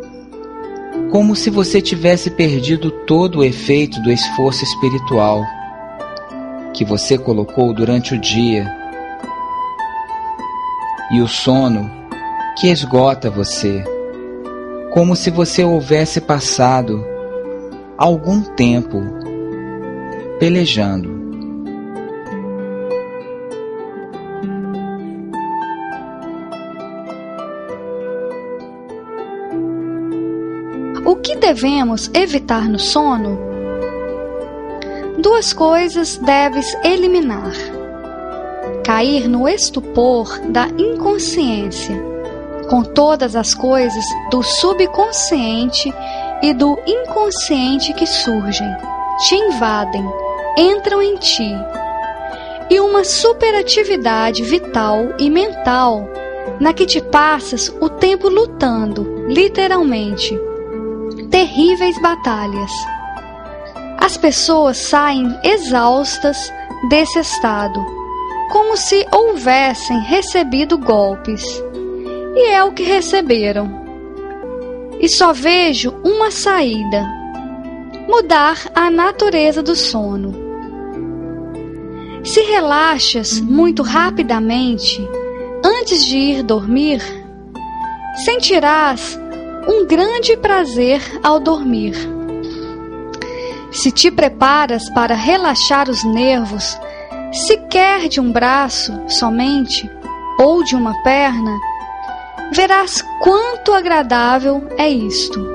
como 1.10 1.34
se 1.34 1.50
você 1.50 1.82
tivesse 1.82 2.30
perdido 2.30 2.92
todo 2.92 3.40
o 3.40 3.44
efeito 3.44 4.00
do 4.02 4.12
esforço 4.12 4.62
espiritual 4.62 5.44
que 6.72 6.84
você 6.84 7.18
colocou 7.18 7.74
durante 7.74 8.14
o 8.14 8.20
dia 8.20 8.85
e 11.10 11.20
o 11.20 11.28
sono 11.28 11.90
que 12.58 12.68
esgota 12.68 13.30
você, 13.30 13.84
como 14.92 15.14
se 15.14 15.30
você 15.30 15.62
houvesse 15.62 16.20
passado 16.20 17.04
algum 17.96 18.42
tempo 18.42 19.02
pelejando. 20.38 21.14
O 31.04 31.14
que 31.16 31.36
devemos 31.36 32.10
evitar 32.14 32.68
no 32.68 32.78
sono? 32.78 33.38
Duas 35.22 35.52
coisas 35.52 36.16
deves 36.16 36.76
eliminar 36.82 37.52
cair 38.86 39.26
no 39.26 39.48
estupor 39.48 40.38
da 40.48 40.68
inconsciência, 40.68 42.00
com 42.70 42.84
todas 42.84 43.34
as 43.34 43.52
coisas 43.52 44.04
do 44.30 44.44
subconsciente 44.44 45.92
e 46.40 46.54
do 46.54 46.78
inconsciente 46.86 47.92
que 47.94 48.06
surgem, 48.06 48.68
te 49.26 49.34
invadem, 49.34 50.08
entram 50.56 51.02
em 51.02 51.16
ti, 51.16 51.52
e 52.70 52.78
uma 52.78 53.02
superatividade 53.02 54.44
vital 54.44 55.14
e 55.18 55.28
mental 55.28 56.08
na 56.60 56.72
que 56.72 56.86
te 56.86 57.00
passas 57.00 57.68
o 57.80 57.88
tempo 57.88 58.28
lutando, 58.28 59.26
literalmente, 59.26 60.38
terríveis 61.28 62.00
batalhas. 62.00 62.70
As 63.98 64.16
pessoas 64.16 64.76
saem 64.76 65.36
exaustas 65.42 66.52
desse 66.88 67.18
estado 67.18 67.95
como 68.56 68.74
se 68.74 69.06
houvessem 69.12 70.00
recebido 70.00 70.78
golpes. 70.78 71.44
E 72.34 72.52
é 72.52 72.64
o 72.64 72.72
que 72.72 72.82
receberam. 72.84 73.84
E 74.98 75.10
só 75.10 75.30
vejo 75.30 75.94
uma 76.02 76.30
saída: 76.30 77.06
mudar 78.08 78.58
a 78.74 78.90
natureza 78.90 79.62
do 79.62 79.76
sono. 79.76 80.34
Se 82.24 82.40
relaxas 82.40 83.42
muito 83.42 83.82
rapidamente 83.82 85.06
antes 85.62 86.02
de 86.06 86.16
ir 86.16 86.42
dormir, 86.42 87.02
sentirás 88.24 89.20
um 89.68 89.84
grande 89.84 90.34
prazer 90.34 91.02
ao 91.22 91.38
dormir. 91.38 91.94
Se 93.70 93.92
te 93.92 94.10
preparas 94.10 94.88
para 94.88 95.14
relaxar 95.14 95.90
os 95.90 96.02
nervos 96.04 96.78
se 97.36 97.58
quer 97.68 98.08
de 98.08 98.18
um 98.18 98.32
braço 98.32 98.92
somente 99.08 99.90
ou 100.38 100.64
de 100.64 100.74
uma 100.74 100.94
perna, 101.02 101.58
verás 102.52 103.04
quanto 103.20 103.74
agradável 103.74 104.66
é 104.78 104.88
isto. 104.88 105.46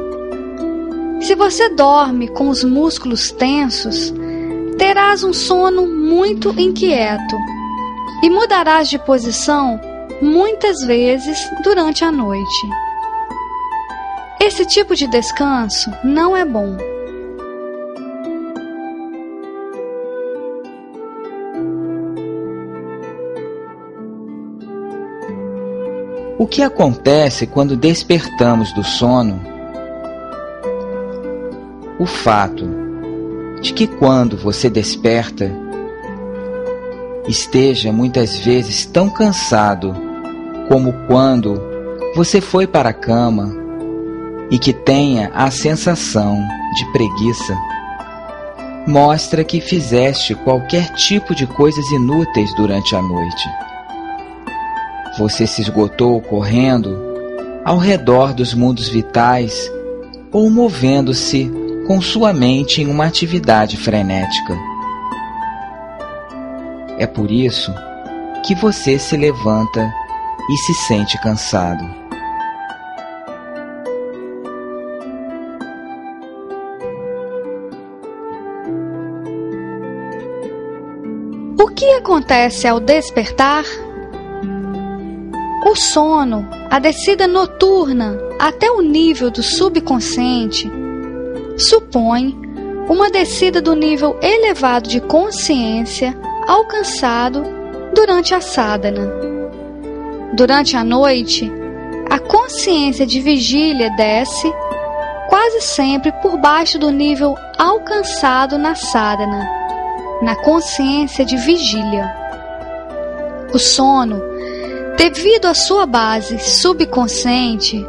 Se 1.22 1.34
você 1.34 1.70
dorme 1.70 2.28
com 2.28 2.50
os 2.50 2.64
músculos 2.64 3.32
tensos, 3.32 4.14
terás 4.78 5.24
um 5.24 5.34
sono 5.34 5.88
muito 5.88 6.50
inquieto 6.60 7.36
e 8.24 8.30
mudarás 8.30 8.88
de 8.88 9.00
posição 9.00 9.80
muitas 10.22 10.82
vezes 10.86 11.50
durante 11.64 12.04
a 12.04 12.12
noite. 12.12 12.70
Esse 14.40 14.66
tipo 14.66 14.96
de 14.96 15.08
descanso 15.08 15.92
não 16.04 16.38
é 16.38 16.46
bom. 16.46 16.91
O 26.42 26.48
que 26.48 26.64
acontece 26.64 27.46
quando 27.46 27.78
despertamos 27.78 28.74
do 28.74 28.84
sono? 28.84 29.40
O 32.00 32.08
fato 32.08 32.68
de 33.62 33.72
que 33.72 33.86
quando 33.86 34.36
você 34.36 34.68
desperta, 34.68 35.52
esteja 37.28 37.92
muitas 37.92 38.40
vezes 38.40 38.88
tão 38.88 39.08
cansado 39.08 39.94
como 40.68 40.92
quando 41.06 41.62
você 42.16 42.42
foi 42.42 42.66
para 42.66 42.90
a 42.90 42.94
cama 42.94 43.56
e 44.50 44.58
que 44.58 44.74
tenha 44.74 45.30
a 45.36 45.52
sensação 45.52 46.44
de 46.76 46.92
preguiça. 46.92 47.56
mostra 48.88 49.44
que 49.44 49.62
fizeste 49.62 50.34
qualquer 50.34 50.92
tipo 50.96 51.36
de 51.36 51.46
coisas 51.46 51.86
inúteis 51.92 52.52
durante 52.56 52.96
a 52.96 53.02
noite. 53.04 53.71
Você 55.22 55.46
se 55.46 55.62
esgotou 55.62 56.20
correndo 56.20 57.00
ao 57.64 57.78
redor 57.78 58.34
dos 58.34 58.56
mundos 58.56 58.90
vitais 58.90 59.72
ou 60.32 60.50
movendo-se 60.50 61.48
com 61.86 62.02
sua 62.02 62.34
mente 62.34 62.82
em 62.82 62.88
uma 62.88 63.06
atividade 63.06 63.78
frenética. 63.78 64.58
É 66.98 67.06
por 67.06 67.30
isso 67.30 67.72
que 68.44 68.56
você 68.56 68.98
se 68.98 69.16
levanta 69.16 69.94
e 70.50 70.58
se 70.58 70.74
sente 70.88 71.22
cansado. 71.22 71.86
O 81.60 81.68
que 81.68 81.86
acontece 81.92 82.68
ao 82.68 82.80
despertar? 82.80 83.64
O 85.72 85.76
sono, 85.76 86.50
a 86.70 86.80
descida 86.80 87.26
noturna 87.28 88.20
até 88.38 88.70
o 88.70 88.82
nível 88.82 89.32
do 89.32 89.42
subconsciente, 89.42 90.70
supõe 91.58 92.38
uma 92.90 93.10
descida 93.10 93.62
do 93.62 93.74
nível 93.74 94.20
elevado 94.22 94.90
de 94.90 95.00
consciência 95.00 96.14
alcançado 96.46 97.46
durante 97.96 98.36
a 98.36 98.42
sadhana. 98.42 99.10
Durante 100.34 100.76
a 100.76 100.84
noite, 100.84 101.50
a 102.10 102.20
consciência 102.20 103.06
de 103.08 103.22
vigília 103.22 103.90
desce 103.92 104.54
quase 105.30 105.62
sempre 105.62 106.12
por 106.22 106.38
baixo 106.38 106.78
do 106.78 106.92
nível 106.92 107.34
alcançado 107.58 108.58
na 108.58 108.76
sadhana, 108.76 109.50
na 110.22 110.36
consciência 110.36 111.24
de 111.24 111.38
vigília. 111.38 112.14
O 113.54 113.58
sono 113.58 114.31
devido 115.10 115.48
à 115.48 115.56
sua 115.56 115.88
base 115.88 116.38
subconsciente, 116.38 117.84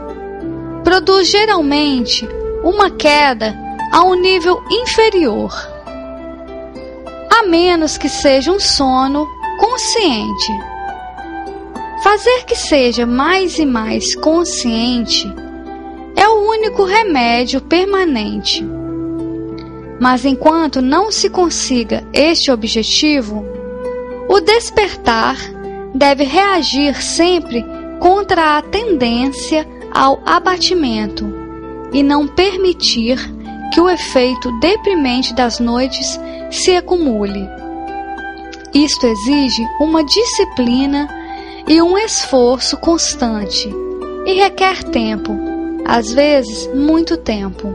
produz 0.83 1.29
geralmente 1.29 2.27
uma 2.64 2.90
queda 2.90 3.55
a 3.92 4.03
um 4.03 4.14
nível 4.14 4.62
inferior, 4.70 5.53
a 7.31 7.42
menos 7.42 7.98
que 7.98 8.09
seja 8.09 8.51
um 8.51 8.59
sono 8.59 9.29
consciente. 9.59 10.53
Fazer 12.03 12.46
que 12.46 12.57
seja 12.57 13.05
mais 13.05 13.59
e 13.59 13.66
mais 13.66 14.16
consciente 14.16 15.31
é 16.16 16.27
o 16.27 16.48
único 16.48 16.83
remédio 16.85 17.61
permanente. 17.61 18.66
Mas 20.01 20.25
enquanto 20.25 20.81
não 20.81 21.12
se 21.12 21.29
consiga 21.29 22.03
este 22.11 22.51
objetivo, 22.51 23.44
o 24.31 24.40
despertar 24.40 25.52
deve 25.94 26.24
reagir 26.24 27.02
sempre 27.02 27.64
contra 28.00 28.59
a 28.59 28.62
tendência 28.62 29.66
ao 29.92 30.20
abatimento 30.24 31.33
e 31.92 32.02
não 32.02 32.26
permitir 32.26 33.18
que 33.72 33.81
o 33.81 33.88
efeito 33.88 34.50
deprimente 34.61 35.33
das 35.35 35.59
noites 35.59 36.18
se 36.50 36.76
acumule. 36.76 37.48
Isto 38.74 39.07
exige 39.07 39.62
uma 39.81 40.05
disciplina 40.05 41.09
e 41.66 41.81
um 41.81 41.96
esforço 41.96 42.76
constante 42.78 43.68
e 44.26 44.35
requer 44.35 44.83
tempo, 44.85 45.38
às 45.87 46.12
vezes 46.12 46.68
muito 46.74 47.16
tempo. 47.16 47.74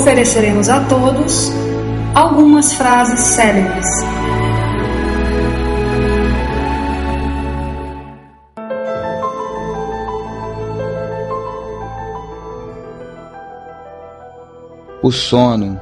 ofereceremos 0.00 0.70
a 0.70 0.80
todos 0.84 1.52
algumas 2.14 2.72
frases 2.72 3.20
célebres. 3.20 3.86
O 15.02 15.12
sono 15.12 15.78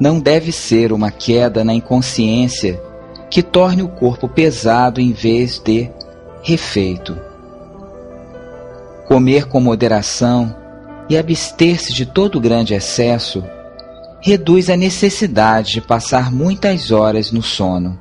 não 0.00 0.20
deve 0.20 0.52
ser 0.52 0.92
uma 0.92 1.10
queda 1.10 1.64
na 1.64 1.74
inconsciência 1.74 2.80
que 3.28 3.42
torne 3.42 3.82
o 3.82 3.88
corpo 3.88 4.28
pesado 4.28 5.00
em 5.00 5.12
vez 5.12 5.58
de 5.58 5.90
refeito. 6.42 7.18
Comer 9.08 9.48
com 9.48 9.60
moderação 9.60 10.59
e 11.10 11.18
abster-se 11.18 11.92
de 11.92 12.06
todo 12.06 12.40
grande 12.40 12.72
excesso 12.72 13.44
reduz 14.22 14.70
a 14.70 14.76
necessidade 14.76 15.72
de 15.72 15.80
passar 15.80 16.30
muitas 16.30 16.92
horas 16.92 17.32
no 17.32 17.42
sono. 17.42 18.00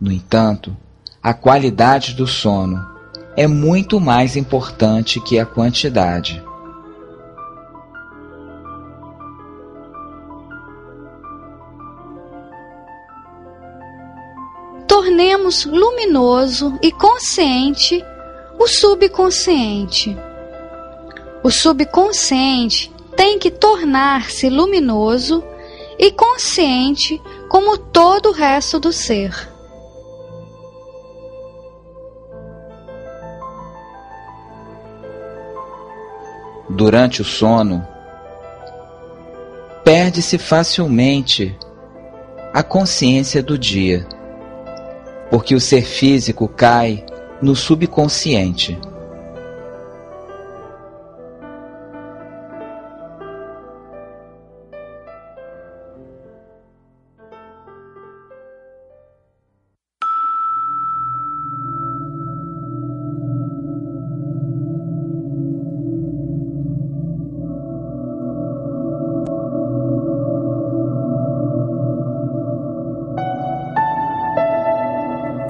No 0.00 0.10
entanto, 0.10 0.76
a 1.22 1.32
qualidade 1.32 2.14
do 2.14 2.26
sono 2.26 2.84
é 3.36 3.46
muito 3.46 4.00
mais 4.00 4.34
importante 4.36 5.20
que 5.20 5.38
a 5.38 5.46
quantidade. 5.46 6.42
tornemos 14.86 15.64
luminoso 15.64 16.78
e 16.82 16.90
consciente 16.92 18.04
o 18.58 18.66
subconsciente. 18.66 20.16
O 21.42 21.50
subconsciente 21.50 22.92
tem 23.16 23.38
que 23.38 23.50
tornar-se 23.50 24.48
luminoso 24.48 25.42
e 25.98 26.10
consciente 26.10 27.20
como 27.48 27.78
todo 27.78 28.30
o 28.30 28.32
resto 28.32 28.78
do 28.78 28.92
ser. 28.92 29.32
Durante 36.68 37.22
o 37.22 37.24
sono, 37.24 37.86
perde-se 39.82 40.38
facilmente 40.38 41.58
a 42.52 42.62
consciência 42.62 43.42
do 43.42 43.58
dia 43.58 44.06
porque 45.30 45.54
o 45.54 45.60
ser 45.60 45.82
físico 45.82 46.48
cai 46.48 47.04
no 47.40 47.54
subconsciente. 47.54 48.78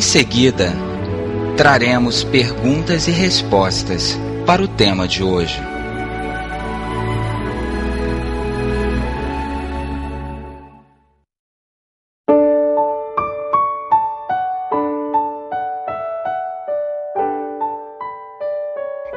Em 0.00 0.02
seguida, 0.02 0.72
traremos 1.58 2.24
perguntas 2.24 3.06
e 3.06 3.10
respostas 3.10 4.18
para 4.46 4.62
o 4.62 4.66
tema 4.66 5.06
de 5.06 5.22
hoje. 5.22 5.60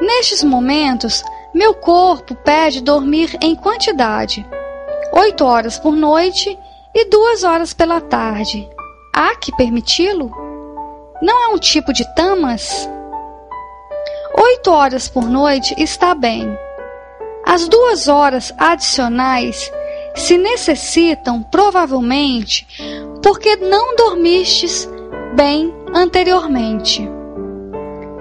Nestes 0.02 0.44
momentos, 0.44 1.24
meu 1.56 1.74
corpo 1.76 2.36
pede 2.36 2.82
dormir 2.82 3.38
em 3.42 3.56
quantidade, 3.56 4.46
oito 5.14 5.46
horas 5.46 5.80
por 5.80 5.96
noite 5.96 6.60
e 6.94 7.06
duas 7.06 7.46
horas 7.46 7.74
pela 7.74 8.02
tarde. 8.02 8.68
Há 9.16 9.34
que 9.38 9.56
permiti-lo? 9.56 10.43
Não 11.24 11.42
é 11.42 11.56
um 11.56 11.58
tipo 11.58 11.94
de 11.94 12.04
tamas? 12.16 12.90
Oito 14.38 14.70
horas 14.70 15.08
por 15.08 15.24
noite 15.24 15.74
está 15.78 16.14
bem. 16.14 16.46
As 17.46 17.66
duas 17.70 18.10
horas 18.10 18.54
adicionais 18.58 19.72
se 20.16 20.38
necessitam 20.38 21.42
provavelmente 21.42 22.68
porque 23.24 23.56
não 23.56 23.96
dormistes 23.96 24.86
bem 25.34 25.74
anteriormente. 25.96 27.10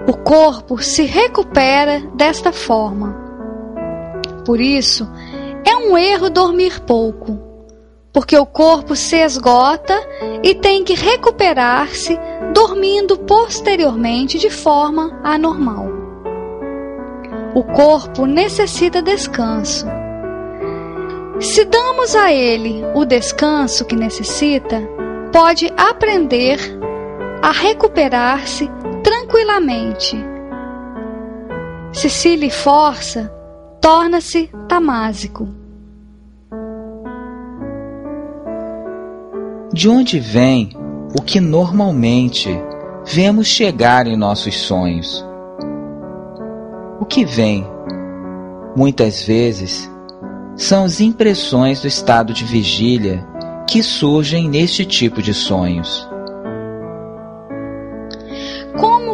O 0.09 0.17
corpo 0.19 0.81
se 0.81 1.03
recupera 1.03 1.99
desta 2.15 2.53
forma. 2.53 3.17
Por 4.47 4.61
isso, 4.61 5.11
é 5.67 5.75
um 5.75 5.99
erro 5.99 6.31
dormir 6.31 6.79
pouco, 6.83 7.37
porque 8.13 8.37
o 8.37 8.45
corpo 8.45 8.95
se 8.95 9.17
esgota 9.17 9.99
e 10.43 10.55
tem 10.55 10.85
que 10.85 10.95
recuperar-se 10.95 12.19
dormindo 12.53 13.17
posteriormente 13.19 14.39
de 14.39 14.51
forma 14.51 15.19
anormal. 15.25 15.89
O 17.55 17.65
corpo 17.65 18.27
necessita 18.27 19.01
descanso. 19.01 19.87
Se 21.41 21.65
damos 21.65 22.15
a 22.15 22.33
ele 22.33 22.85
o 22.95 23.05
descanso 23.05 23.85
que 23.85 23.97
necessita, 23.97 24.81
pode 25.33 25.73
aprender 25.77 26.59
a 27.43 27.51
recuperar-se 27.51 28.71
tranquilamente. 29.03 30.17
Se 31.93 32.09
se 32.09 32.37
lhe 32.37 32.51
força, 32.51 33.33
torna-se 33.81 34.51
tamásico. 34.69 35.62
De 39.73 39.89
onde 39.89 40.21
vem 40.21 40.71
o 41.19 41.23
que 41.23 41.41
normalmente 41.41 42.49
vemos 43.05 43.47
chegar 43.47 44.07
em 44.07 44.17
nossos 44.17 44.57
sonhos? 44.61 45.25
O 47.01 47.05
que 47.05 47.25
vem, 47.25 47.67
muitas 48.77 49.23
vezes, 49.25 49.91
são 50.57 50.85
as 50.85 51.01
impressões 51.01 51.81
do 51.81 51.89
estado 51.89 52.33
de 52.33 52.45
vigília 52.45 53.27
que 53.69 53.83
surgem 53.83 54.49
neste 54.49 54.85
tipo 54.85 55.23
de 55.23 55.33
sonhos. 55.33 56.07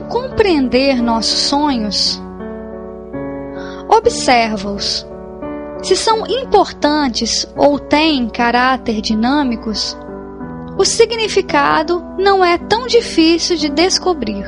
compreender 0.09 1.03
nossos 1.03 1.39
sonhos? 1.41 2.23
Observa-os. 3.89 5.07
Se 5.83 5.95
são 5.95 6.27
importantes 6.27 7.47
ou 7.57 7.79
têm 7.79 8.29
caráter 8.29 9.01
dinâmicos, 9.01 9.97
o 10.79 10.85
significado 10.85 12.01
não 12.17 12.45
é 12.45 12.57
tão 12.57 12.87
difícil 12.87 13.57
de 13.57 13.69
descobrir. 13.69 14.47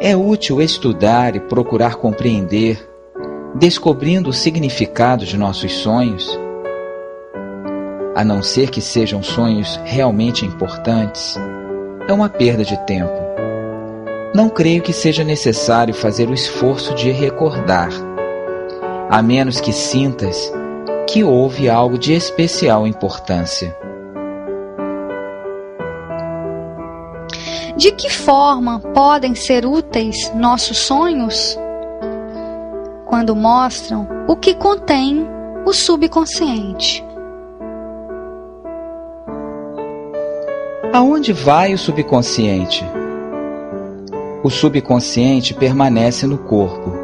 É 0.00 0.16
útil 0.16 0.62
estudar 0.62 1.36
e 1.36 1.40
procurar 1.40 1.96
compreender, 1.96 2.88
descobrindo 3.54 4.30
o 4.30 4.32
significado 4.32 5.26
de 5.26 5.36
nossos 5.36 5.72
sonhos 5.72 6.38
a 8.16 8.24
não 8.24 8.42
ser 8.42 8.70
que 8.70 8.80
sejam 8.80 9.22
sonhos 9.22 9.78
realmente 9.84 10.44
importantes, 10.44 11.36
é 12.08 12.12
uma 12.12 12.28
perda 12.28 12.64
de 12.64 12.76
tempo. 12.84 13.12
Não 14.34 14.48
creio 14.48 14.82
que 14.82 14.92
seja 14.92 15.22
necessário 15.22 15.94
fazer 15.94 16.28
o 16.28 16.34
esforço 16.34 16.96
de 16.96 17.12
recordar, 17.12 17.90
a 19.08 19.22
menos 19.22 19.60
que 19.60 19.72
sintas 19.72 20.52
que 21.08 21.24
houve 21.24 21.70
algo 21.70 21.96
de 21.96 22.12
especial 22.12 22.86
importância. 22.86 23.74
De 27.76 27.92
que 27.92 28.10
forma 28.10 28.78
podem 28.92 29.34
ser 29.34 29.64
úteis 29.64 30.30
nossos 30.34 30.76
sonhos? 30.76 31.58
Quando 33.06 33.34
mostram 33.34 34.06
o 34.28 34.36
que 34.36 34.54
contém 34.54 35.26
o 35.64 35.72
subconsciente. 35.72 37.02
Aonde 40.92 41.32
vai 41.32 41.72
o 41.72 41.78
subconsciente? 41.78 42.84
O 44.44 44.50
subconsciente 44.50 45.54
permanece 45.54 46.26
no 46.26 46.36
corpo. 46.36 46.97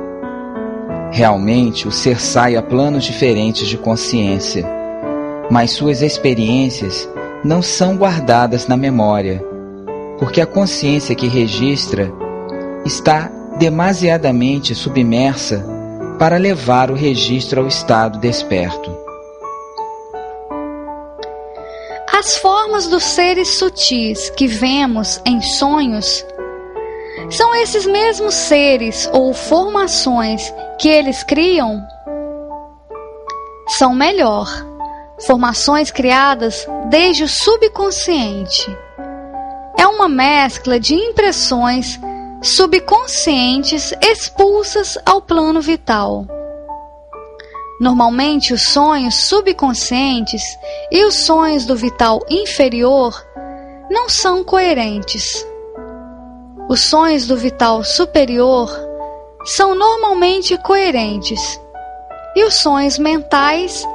Realmente, 1.14 1.86
o 1.86 1.92
ser 1.92 2.20
sai 2.20 2.56
a 2.56 2.60
planos 2.62 3.04
diferentes 3.04 3.68
de 3.68 3.78
consciência, 3.78 4.66
mas 5.48 5.70
suas 5.70 6.02
experiências 6.02 7.08
não 7.44 7.62
são 7.62 7.96
guardadas 7.96 8.66
na 8.66 8.76
memória, 8.76 9.40
porque 10.18 10.40
a 10.40 10.46
consciência 10.46 11.14
que 11.14 11.28
registra 11.28 12.12
está 12.84 13.30
demasiadamente 13.60 14.74
submersa 14.74 15.64
para 16.18 16.36
levar 16.36 16.90
o 16.90 16.94
registro 16.94 17.60
ao 17.60 17.68
estado 17.68 18.18
desperto. 18.18 18.90
As 22.12 22.38
formas 22.38 22.88
dos 22.88 23.04
seres 23.04 23.50
sutis 23.50 24.30
que 24.30 24.48
vemos 24.48 25.20
em 25.24 25.40
sonhos 25.40 26.26
são 27.30 27.54
esses 27.54 27.86
mesmos 27.86 28.34
seres 28.34 29.08
ou 29.12 29.32
formações 29.32 30.52
que 30.78 30.88
eles 30.88 31.22
criam? 31.22 31.82
São 33.68 33.94
melhor, 33.94 34.48
formações 35.26 35.90
criadas 35.90 36.66
desde 36.88 37.24
o 37.24 37.28
subconsciente. 37.28 38.76
É 39.78 39.86
uma 39.86 40.08
mescla 40.08 40.78
de 40.78 40.94
impressões 40.94 41.98
subconscientes 42.42 43.92
expulsas 44.02 44.98
ao 45.06 45.20
plano 45.20 45.60
vital. 45.60 46.26
Normalmente, 47.80 48.52
os 48.52 48.62
sonhos 48.62 49.14
subconscientes 49.14 50.42
e 50.90 51.04
os 51.04 51.14
sonhos 51.14 51.66
do 51.66 51.74
vital 51.74 52.20
inferior 52.30 53.20
não 53.90 54.08
são 54.08 54.44
coerentes. 54.44 55.44
Os 56.68 56.80
sonhos 56.80 57.26
do 57.26 57.36
vital 57.36 57.82
superior 57.82 58.70
são 59.44 59.74
normalmente 59.74 60.56
coerentes 60.58 61.60
e 62.34 62.44
os 62.44 62.54
sonhos 62.54 62.98
mentais 62.98 63.86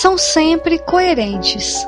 são 0.00 0.18
sempre 0.18 0.78
coerentes. 0.80 1.86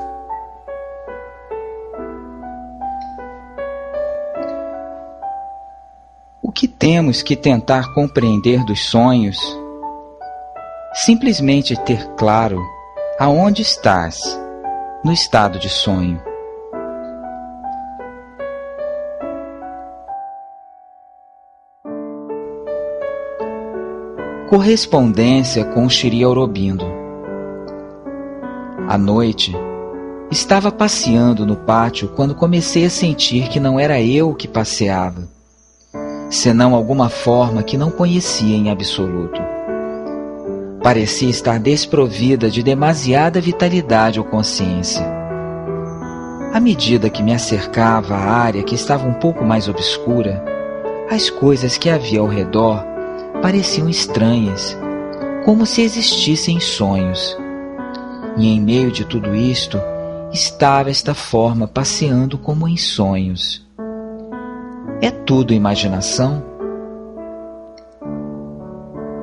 O 6.41 6.53
que 6.53 6.67
temos 6.67 7.23
que 7.23 7.37
tentar 7.37 7.93
compreender 7.95 8.65
dos 8.65 8.89
sonhos 8.89 9.39
simplesmente 10.95 11.77
ter 11.85 12.09
claro 12.15 12.61
aonde 13.19 13.63
estás 13.63 14.19
no 15.05 15.13
estado 15.13 15.59
de 15.59 15.69
sonho. 15.69 16.30
Correspondência 24.51 25.65
com 25.65 25.89
Shiri 25.89 26.23
Aurobindo. 26.23 26.85
À 28.87 28.99
noite, 28.99 29.55
estava 30.31 30.71
passeando 30.71 31.47
no 31.47 31.57
pátio 31.57 32.09
quando 32.17 32.35
comecei 32.35 32.85
a 32.85 32.91
sentir 32.91 33.49
que 33.49 33.59
não 33.59 33.81
era 33.81 34.03
eu 34.03 34.35
que 34.35 34.49
passeava, 34.49 35.27
senão 36.29 36.75
alguma 36.75 37.09
forma 37.09 37.63
que 37.63 37.79
não 37.79 37.91
conhecia 37.91 38.57
em 38.57 38.71
absoluto 38.71 39.41
parecia 40.83 41.29
estar 41.29 41.59
desprovida 41.59 42.51
de 42.51 42.63
demasiada 42.63 43.41
vitalidade 43.41 44.19
ou 44.19 44.25
consciência. 44.25 45.07
À 46.53 46.59
medida 46.59 47.11
que 47.11 47.23
me 47.23 47.35
acercava 47.35 48.15
a 48.15 48.31
área 48.31 48.63
que 48.63 48.75
estava 48.75 49.07
um 49.07 49.15
pouco 49.15 49.45
mais 49.45 49.69
obscura, 49.69 50.43
as 51.11 51.29
coisas 51.29 51.77
que 51.77 51.91
havia 51.91 52.21
ao 52.21 52.27
redor 52.27 52.90
pareciam 53.43 53.89
estranhas, 53.89 54.77
como 55.45 55.67
se 55.67 55.83
existissem 55.83 56.61
sonhos. 56.61 57.37
E 58.37 58.49
em 58.49 58.61
meio 58.61 58.91
de 58.91 59.05
tudo 59.05 59.35
isto, 59.35 59.81
estava 60.33 60.91
esta 60.91 61.15
forma 61.15 61.67
passeando 61.67 62.39
como 62.39 62.69
em 62.69 62.77
sonhos. 62.77 63.67
É 65.03 65.11
tudo 65.11 65.55
imaginação? 65.55 66.43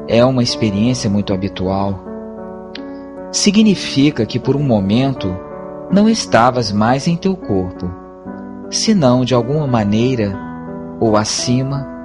É 0.08 0.24
uma 0.26 0.42
experiência 0.42 1.10
muito 1.10 1.34
habitual. 1.34 2.04
Significa 3.32 4.26
que 4.26 4.40
por 4.40 4.56
um 4.56 4.64
momento 4.64 5.36
não 5.92 6.10
estavas 6.10 6.72
mais 6.72 7.08
em 7.08 7.16
teu 7.16 7.36
corpo, 7.36 7.90
senão 8.70 9.24
de 9.24 9.34
alguma 9.34 9.68
maneira 9.68 10.38
ou 11.00 11.16
acima 11.16 11.97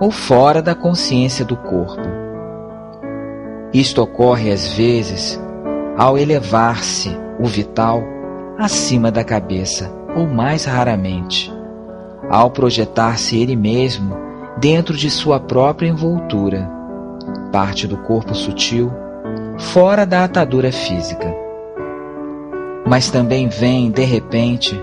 ou 0.00 0.10
fora 0.10 0.60
da 0.60 0.74
consciência 0.74 1.44
do 1.44 1.56
corpo. 1.56 2.02
Isto 3.72 4.02
ocorre 4.02 4.50
às 4.50 4.72
vezes 4.72 5.40
ao 5.96 6.18
elevar-se 6.18 7.10
o 7.40 7.46
vital 7.46 8.02
acima 8.58 9.10
da 9.10 9.22
cabeça, 9.22 9.92
ou 10.14 10.26
mais 10.26 10.64
raramente, 10.64 11.52
ao 12.30 12.50
projetar-se 12.50 13.38
ele 13.38 13.54
mesmo 13.54 14.16
dentro 14.58 14.96
de 14.96 15.10
sua 15.10 15.38
própria 15.38 15.88
envoltura, 15.88 16.70
parte 17.52 17.86
do 17.86 17.98
corpo 17.98 18.34
sutil, 18.34 18.90
fora 19.58 20.06
da 20.06 20.24
atadura 20.24 20.72
física. 20.72 21.34
Mas 22.86 23.10
também 23.10 23.48
vem, 23.48 23.90
de 23.90 24.04
repente, 24.04 24.78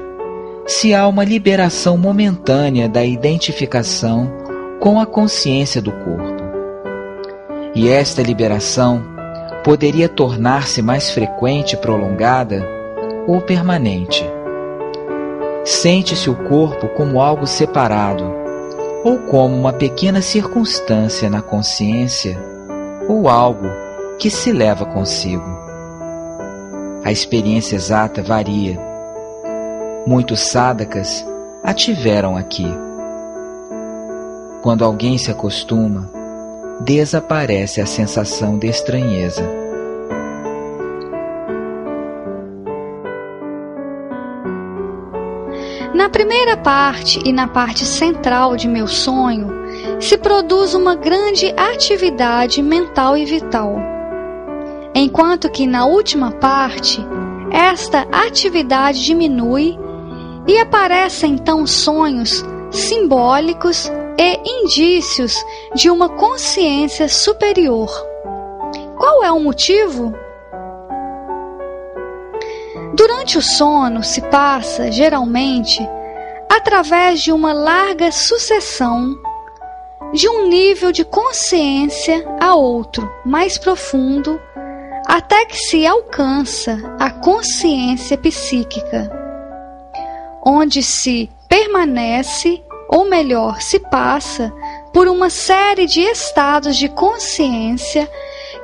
se 0.68 0.93
há 0.93 1.07
uma 1.07 1.24
liberação 1.24 1.97
momentânea 1.97 2.88
da 2.88 3.03
identificação 3.03 4.43
com 4.84 5.00
a 5.00 5.06
consciência 5.06 5.82
do 5.82 5.94
corpo. 5.94 6.44
E 7.74 7.88
esta 7.88 8.22
liberação 8.22 9.02
poderia 9.64 10.10
tornar-se 10.10 10.82
mais 10.82 11.10
frequente 11.10 11.78
prolongada 11.78 12.68
ou 13.26 13.40
permanente. 13.40 14.30
Sente-se 15.64 16.30
o 16.30 16.36
corpo 16.36 16.90
como 16.90 17.22
algo 17.22 17.48
separado, 17.48 18.26
ou 19.06 19.20
como 19.20 19.56
uma 19.56 19.72
pequena 19.72 20.22
circunstância 20.22 21.30
na 21.30 21.42
consciência, 21.42 22.38
ou 23.08 23.30
algo 23.30 23.70
que 24.20 24.30
se 24.30 24.52
leva 24.52 24.86
consigo. 24.86 25.48
A 27.06 27.10
experiência 27.10 27.78
exata 27.78 28.22
varia. 28.22 28.78
Muitos 30.06 30.42
sádakas 30.42 31.26
a 31.64 31.74
tiveram 31.74 32.36
aqui. 32.36 32.68
Quando 34.64 34.86
alguém 34.86 35.18
se 35.18 35.30
acostuma, 35.30 36.09
desaparece 36.86 37.82
a 37.82 37.86
sensação 37.86 38.57
de 38.57 38.68
estranheza. 38.68 39.43
Na 45.93 46.07
primeira 46.07 46.55
parte 46.55 47.20
e 47.26 47.34
na 47.34 47.45
parte 47.45 47.84
central 47.84 48.55
de 48.55 48.70
meu 48.70 48.88
sonho 48.88 49.49
se 49.99 50.18
produz 50.18 50.74
uma 50.74 50.95
grande 50.95 51.53
atividade 51.57 52.64
mental 52.64 53.18
e 53.18 53.26
vital, 53.26 53.76
enquanto 54.95 55.51
que 55.51 55.68
na 55.68 55.86
última 55.86 56.32
parte 56.32 57.05
esta 57.51 58.07
atividade 58.14 59.03
diminui 59.03 59.78
e 60.47 60.57
aparecem 60.57 61.34
então 61.34 61.68
sonhos 61.68 62.45
simbólicos 62.72 63.91
e 64.18 64.39
indícios 64.45 65.36
de 65.76 65.89
uma 65.89 66.09
consciência 66.09 67.07
superior. 67.07 67.89
Qual 68.97 69.24
é 69.24 69.32
o 69.32 69.39
motivo? 69.39 70.14
Durante 72.93 73.38
o 73.38 73.41
sono 73.41 74.03
se 74.03 74.22
passa, 74.22 74.91
geralmente, 74.91 75.80
através 76.49 77.22
de 77.22 77.32
uma 77.32 77.51
larga 77.51 78.11
sucessão 78.11 79.16
de 80.14 80.30
um 80.30 80.47
nível 80.47 80.91
de 80.91 81.03
consciência 81.03 82.24
a 82.39 82.53
outro, 82.53 83.11
mais 83.26 83.57
profundo, 83.57 84.39
até 85.07 85.43
que 85.45 85.57
se 85.57 85.88
alcança 85.88 86.78
a 86.99 87.09
consciência 87.09 88.16
psíquica, 88.18 89.11
onde 90.45 90.84
se 90.84 91.32
permanece, 91.49 92.64
ou 92.94 93.06
melhor, 93.06 93.60
se 93.60 93.80
passa 93.80 94.54
por 94.94 95.08
uma 95.08 95.30
série 95.30 95.88
de 95.88 96.00
estados 96.00 96.78
de 96.78 96.88
consciência 96.88 98.08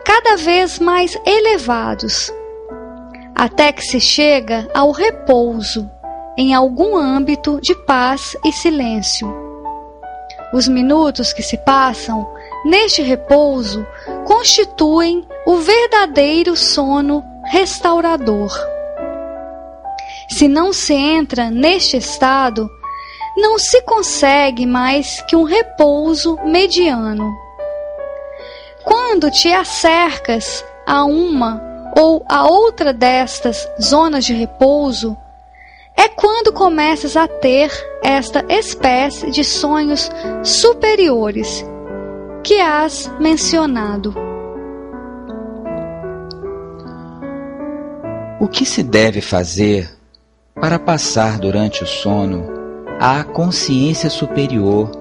cada 0.05 0.37
vez 0.37 0.77
mais 0.77 1.19
elevados 1.25 2.31
até 3.33 3.71
que 3.71 3.81
se 3.81 3.99
chega 3.99 4.69
ao 4.73 4.91
repouso 4.91 5.89
em 6.37 6.53
algum 6.53 6.95
âmbito 6.95 7.59
de 7.61 7.73
paz 7.85 8.35
e 8.45 8.51
silêncio. 8.51 9.33
Os 10.53 10.67
minutos 10.67 11.33
que 11.33 11.41
se 11.41 11.57
passam 11.57 12.29
neste 12.65 13.01
repouso 13.01 13.87
constituem 14.25 15.25
o 15.47 15.55
verdadeiro 15.55 16.55
sono 16.55 17.23
restaurador. 17.45 18.51
Se 20.29 20.47
não 20.47 20.71
se 20.71 20.93
entra 20.93 21.49
neste 21.49 21.97
estado, 21.97 22.69
não 23.39 23.57
se 23.57 23.81
consegue 23.81 24.65
mais 24.65 25.21
que 25.21 25.35
um 25.35 25.43
repouso 25.43 26.37
mediano. 26.45 27.33
Quando 28.83 29.31
te 29.31 29.51
acercas 29.51 30.63
a 30.85 31.03
uma 31.05 31.61
ou 31.97 32.23
a 32.27 32.47
outra 32.47 32.93
destas 32.93 33.67
zonas 33.81 34.25
de 34.25 34.33
repouso, 34.33 35.17
é 35.95 36.07
quando 36.07 36.53
começas 36.53 37.17
a 37.17 37.27
ter 37.27 37.71
esta 38.01 38.45
espécie 38.47 39.29
de 39.31 39.43
sonhos 39.43 40.09
superiores 40.43 41.65
que 42.43 42.59
has 42.59 43.11
mencionado. 43.19 44.15
O 48.39 48.47
que 48.47 48.65
se 48.65 48.81
deve 48.81 49.19
fazer 49.19 49.89
para 50.55 50.79
passar 50.79 51.37
durante 51.37 51.83
o 51.83 51.87
sono 51.87 52.58
à 52.99 53.23
consciência 53.23 54.09
superior 54.09 54.91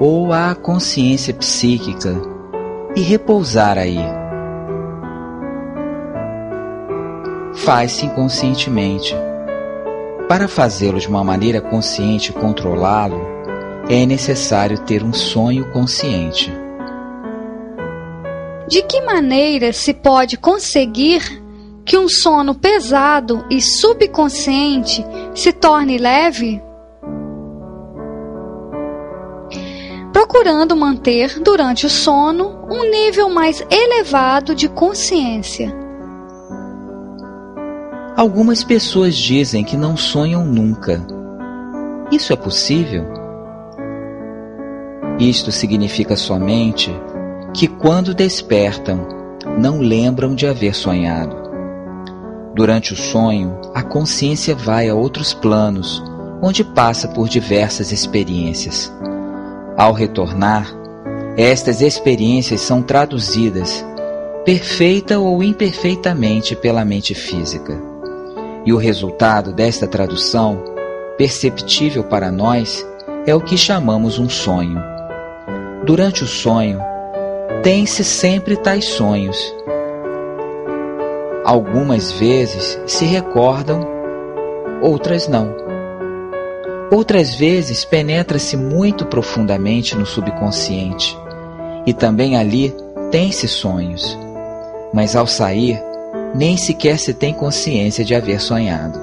ou 0.00 0.32
à 0.32 0.54
consciência 0.54 1.32
psíquica 1.32 2.14
e 2.96 3.00
repousar 3.00 3.78
aí? 3.78 3.98
faz-se 7.68 8.06
inconscientemente. 8.06 9.14
Para 10.26 10.48
fazê-lo 10.48 10.98
de 10.98 11.06
uma 11.06 11.22
maneira 11.22 11.60
consciente 11.60 12.30
e 12.30 12.32
controlá-lo, 12.32 13.20
é 13.90 14.06
necessário 14.06 14.78
ter 14.78 15.02
um 15.02 15.12
sonho 15.12 15.70
consciente. 15.70 16.50
De 18.66 18.82
que 18.82 19.02
maneira 19.02 19.72
se 19.72 19.92
pode 19.92 20.36
conseguir 20.36 21.42
que 21.84 21.96
um 21.96 22.08
sono 22.08 22.54
pesado 22.54 23.44
e 23.50 23.60
subconsciente 23.60 25.04
se 25.34 25.52
torne 25.52 25.98
leve? 25.98 26.62
Procurando 30.18 30.74
manter 30.74 31.38
durante 31.38 31.86
o 31.86 31.88
sono 31.88 32.66
um 32.68 32.90
nível 32.90 33.28
mais 33.28 33.64
elevado 33.70 34.52
de 34.52 34.68
consciência. 34.68 35.72
Algumas 38.16 38.64
pessoas 38.64 39.14
dizem 39.14 39.62
que 39.62 39.76
não 39.76 39.96
sonham 39.96 40.44
nunca. 40.44 41.06
Isso 42.10 42.32
é 42.32 42.36
possível? 42.36 43.04
Isto 45.20 45.52
significa 45.52 46.16
somente 46.16 46.90
que 47.54 47.68
quando 47.68 48.12
despertam, 48.12 49.06
não 49.56 49.78
lembram 49.78 50.34
de 50.34 50.48
haver 50.48 50.74
sonhado. 50.74 51.36
Durante 52.56 52.92
o 52.92 52.96
sonho, 52.96 53.60
a 53.72 53.84
consciência 53.84 54.56
vai 54.56 54.88
a 54.88 54.96
outros 54.96 55.32
planos, 55.32 56.02
onde 56.42 56.64
passa 56.64 57.06
por 57.06 57.28
diversas 57.28 57.92
experiências. 57.92 58.92
Ao 59.78 59.92
retornar, 59.92 60.66
estas 61.36 61.80
experiências 61.80 62.62
são 62.62 62.82
traduzidas, 62.82 63.86
perfeita 64.44 65.20
ou 65.20 65.40
imperfeitamente, 65.40 66.56
pela 66.56 66.84
mente 66.84 67.14
física. 67.14 67.80
E 68.66 68.72
o 68.72 68.76
resultado 68.76 69.52
desta 69.52 69.86
tradução, 69.86 70.64
perceptível 71.16 72.02
para 72.02 72.32
nós, 72.32 72.84
é 73.24 73.32
o 73.32 73.40
que 73.40 73.56
chamamos 73.56 74.18
um 74.18 74.28
sonho. 74.28 74.82
Durante 75.84 76.24
o 76.24 76.26
sonho, 76.26 76.80
tem-se 77.62 78.02
sempre 78.02 78.56
tais 78.56 78.84
sonhos. 78.84 79.38
Algumas 81.44 82.10
vezes 82.10 82.80
se 82.84 83.04
recordam, 83.04 83.86
outras 84.82 85.28
não. 85.28 85.67
Outras 86.90 87.34
vezes 87.34 87.84
penetra-se 87.84 88.56
muito 88.56 89.04
profundamente 89.04 89.94
no 89.94 90.06
subconsciente 90.06 91.16
e 91.84 91.92
também 91.92 92.36
ali 92.36 92.74
tem-se 93.10 93.46
sonhos, 93.46 94.18
mas 94.92 95.14
ao 95.14 95.26
sair 95.26 95.82
nem 96.34 96.56
sequer 96.56 96.98
se 96.98 97.12
tem 97.12 97.34
consciência 97.34 98.02
de 98.04 98.14
haver 98.14 98.40
sonhado. 98.40 98.98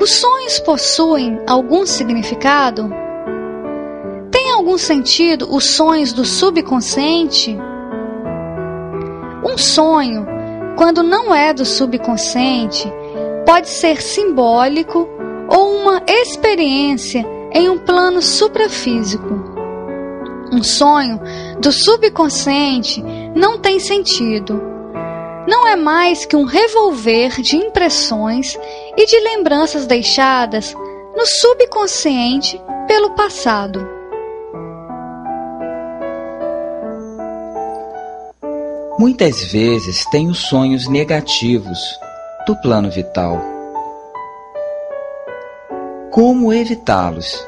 Os 0.00 0.10
sonhos 0.12 0.58
possuem 0.60 1.40
algum 1.46 1.86
significado? 1.86 2.90
Tem 4.30 4.50
algum 4.50 4.76
sentido 4.76 5.48
os 5.50 5.70
sonhos 5.70 6.12
do 6.12 6.26
subconsciente? 6.26 7.56
Um 9.42 9.56
sonho, 9.56 10.26
quando 10.76 11.02
não 11.02 11.34
é 11.34 11.52
do 11.52 11.64
subconsciente, 11.64 12.90
pode 13.48 13.70
ser 13.70 14.02
simbólico 14.02 15.08
ou 15.48 15.74
uma 15.74 16.02
experiência 16.06 17.26
em 17.50 17.70
um 17.70 17.78
plano 17.78 18.20
suprafísico. 18.20 19.42
Um 20.52 20.62
sonho 20.62 21.18
do 21.58 21.72
subconsciente 21.72 23.02
não 23.34 23.58
tem 23.58 23.80
sentido. 23.80 24.60
Não 25.48 25.66
é 25.66 25.76
mais 25.76 26.26
que 26.26 26.36
um 26.36 26.44
revolver 26.44 27.40
de 27.40 27.56
impressões 27.56 28.54
e 28.94 29.06
de 29.06 29.18
lembranças 29.18 29.86
deixadas 29.86 30.74
no 31.16 31.24
subconsciente 31.24 32.60
pelo 32.86 33.14
passado. 33.14 33.88
Muitas 38.98 39.42
vezes 39.42 40.04
tenho 40.10 40.34
sonhos 40.34 40.86
negativos 40.86 41.98
do 42.48 42.56
plano 42.56 42.90
vital. 42.90 43.38
Como 46.10 46.50
evitá-los? 46.50 47.46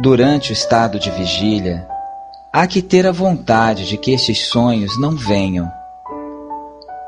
Durante 0.00 0.50
o 0.50 0.52
estado 0.52 0.98
de 0.98 1.08
vigília, 1.12 1.86
há 2.52 2.66
que 2.66 2.82
ter 2.82 3.06
a 3.06 3.12
vontade 3.12 3.86
de 3.86 3.96
que 3.96 4.12
estes 4.12 4.48
sonhos 4.48 5.00
não 5.00 5.12
venham. 5.12 5.70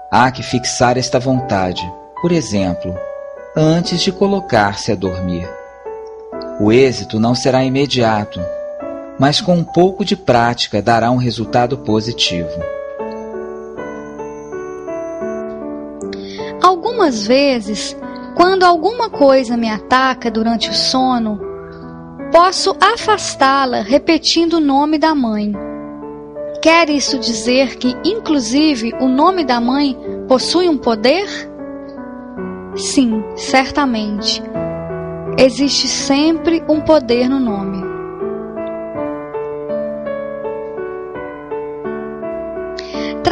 Há 0.09 0.31
que 0.31 0.45
fixar 0.45 0.97
esta 0.97 1.19
vontade, 1.19 1.83
por 2.21 2.31
exemplo, 2.31 2.95
antes 3.57 4.03
de 4.03 4.13
colocar-se 4.13 4.93
a 4.93 4.95
dormir. 4.95 5.51
O 6.61 6.71
êxito 6.71 7.19
não 7.19 7.35
será 7.35 7.65
imediato, 7.65 8.41
mas 9.19 9.41
com 9.41 9.57
um 9.57 9.65
pouco 9.65 10.05
de 10.05 10.15
prática 10.15 10.81
dará 10.81 11.11
um 11.11 11.17
resultado 11.17 11.79
positivo. 11.79 12.82
Algumas 16.63 17.27
vezes, 17.27 17.97
quando 18.37 18.63
alguma 18.65 19.11
coisa 19.11 19.57
me 19.57 19.69
ataca 19.69 20.31
durante 20.31 20.71
o 20.71 20.75
sono, 20.75 21.53
Posso 22.33 22.75
afastá-la 22.81 23.83
repetindo 23.83 24.55
o 24.55 24.61
nome 24.61 24.97
da 24.97 25.15
mãe. 25.15 25.53
Quer 26.63 26.89
isso 26.89 27.19
dizer 27.19 27.77
que, 27.77 27.95
inclusive, 28.03 28.95
o 29.01 29.07
nome 29.07 29.45
da 29.45 29.61
mãe 29.61 29.95
possui 30.27 30.67
um 30.67 30.79
poder? 30.79 31.29
Sim, 32.75 33.23
certamente. 33.37 34.43
Existe 35.37 35.89
sempre 35.89 36.65
um 36.67 36.81
poder 36.81 37.29
no 37.29 37.39
nome. 37.39 37.82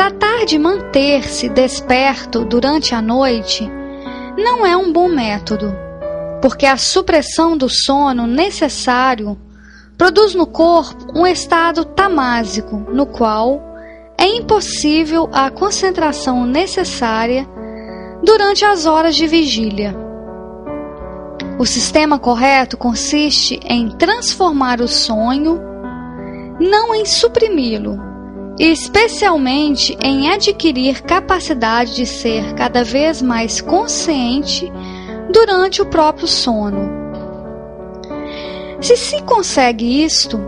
Tratar 0.01 0.47
de 0.47 0.59
manter-se 0.59 1.47
desperto 1.51 2.43
durante 2.43 2.95
a 2.95 3.03
noite 3.03 3.71
não 4.35 4.65
é 4.65 4.75
um 4.75 4.91
bom 4.91 5.11
método 5.11 5.77
porque 6.41 6.65
a 6.65 6.79
supressão 6.79 7.55
do 7.55 7.69
sono 7.69 8.27
necessário 8.27 9.39
produz 9.99 10.35
no 10.35 10.47
corpo 10.47 11.13
um 11.15 11.27
estado 11.27 11.85
tamásico, 11.85 12.79
no 12.91 13.05
qual 13.05 13.61
é 14.17 14.25
impossível 14.27 15.29
a 15.35 15.51
concentração 15.51 16.47
necessária 16.47 17.47
durante 18.25 18.65
as 18.65 18.87
horas 18.87 19.15
de 19.15 19.27
vigília. 19.27 19.95
O 21.59 21.67
sistema 21.67 22.19
correto 22.19 22.79
consiste 22.79 23.61
em 23.65 23.91
transformar 23.99 24.81
o 24.81 24.89
sonho, 24.89 25.61
não 26.59 26.95
em 26.95 27.05
suprimi-lo, 27.05 28.10
especialmente 28.69 29.97
em 30.03 30.31
adquirir 30.31 31.03
capacidade 31.03 31.95
de 31.95 32.05
ser 32.05 32.55
cada 32.55 32.85
vez 32.85 33.23
mais 33.23 33.63
consciente 33.63 34.71
durante 35.33 35.81
o 35.81 35.87
próprio 35.87 36.29
sono. 36.29 36.91
Se 38.83 38.99
se 38.99 39.23
consegue 39.23 40.05
isto, 40.05 40.39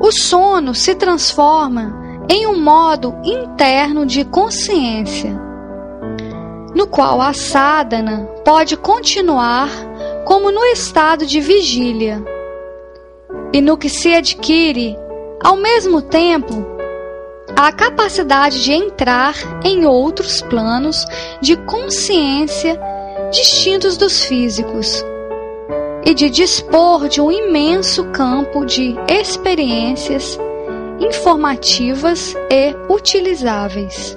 o 0.00 0.10
sono 0.10 0.74
se 0.74 0.94
transforma 0.94 2.24
em 2.26 2.46
um 2.46 2.58
modo 2.58 3.14
interno 3.22 4.06
de 4.06 4.24
consciência, 4.24 5.38
no 6.74 6.86
qual 6.86 7.20
a 7.20 7.34
sadhana 7.34 8.26
pode 8.46 8.78
continuar 8.78 9.68
como 10.24 10.50
no 10.50 10.64
estado 10.64 11.26
de 11.26 11.40
vigília, 11.40 12.24
e 13.52 13.60
no 13.60 13.76
que 13.76 13.90
se 13.90 14.14
adquire, 14.14 14.96
ao 15.42 15.56
mesmo 15.56 16.00
tempo, 16.00 16.75
a 17.56 17.72
capacidade 17.72 18.62
de 18.62 18.72
entrar 18.72 19.34
em 19.64 19.86
outros 19.86 20.42
planos 20.42 21.06
de 21.40 21.56
consciência 21.56 22.78
distintos 23.30 23.96
dos 23.96 24.22
físicos 24.24 25.02
e 26.04 26.12
de 26.12 26.28
dispor 26.28 27.08
de 27.08 27.20
um 27.20 27.32
imenso 27.32 28.04
campo 28.12 28.66
de 28.66 28.94
experiências 29.08 30.38
informativas 31.00 32.34
e 32.50 32.74
utilizáveis. 32.92 34.16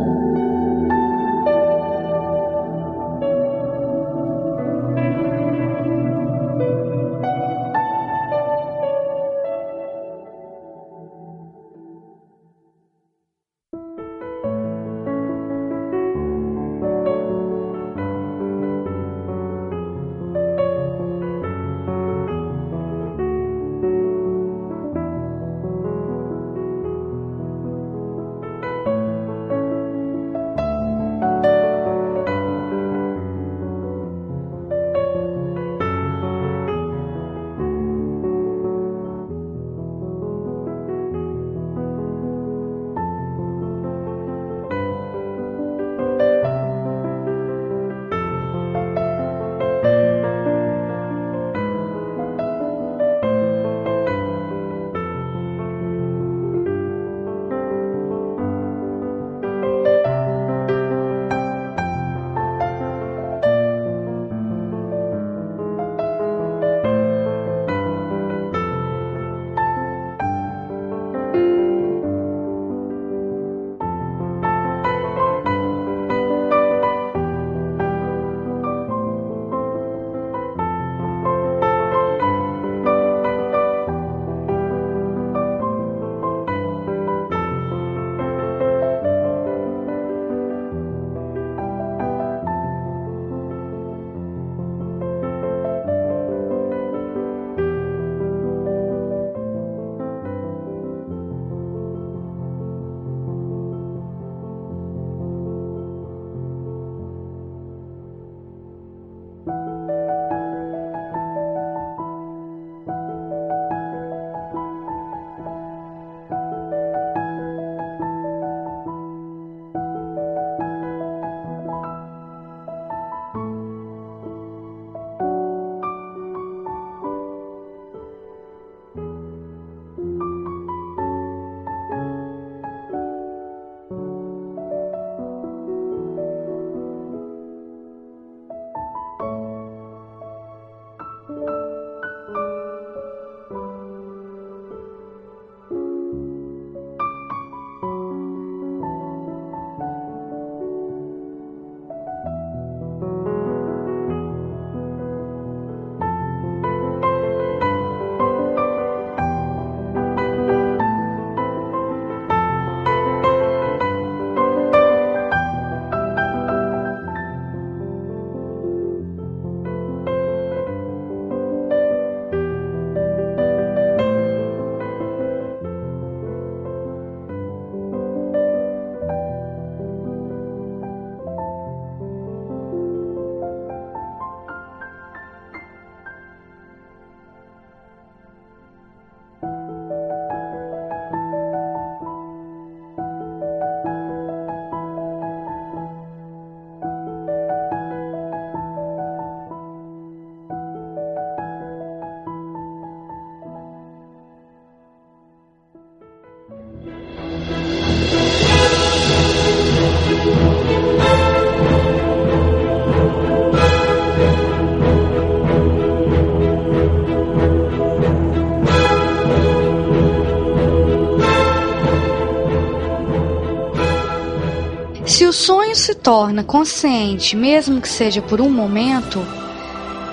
se 225.81 225.95
torna 225.95 226.43
consciente, 226.43 227.35
mesmo 227.35 227.81
que 227.81 227.89
seja 227.89 228.21
por 228.21 228.39
um 228.39 228.49
momento, 228.49 229.25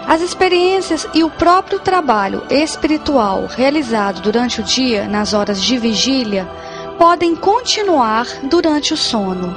as 0.06 0.22
experiências 0.22 1.06
e 1.12 1.22
o 1.22 1.28
próprio 1.28 1.78
trabalho 1.78 2.42
espiritual 2.48 3.46
realizado 3.46 4.22
durante 4.22 4.62
o 4.62 4.64
dia, 4.64 5.06
nas 5.06 5.34
horas 5.34 5.62
de 5.62 5.76
vigília, 5.76 6.48
podem 6.98 7.36
continuar 7.36 8.26
durante 8.44 8.94
o 8.94 8.96
sono. 8.96 9.54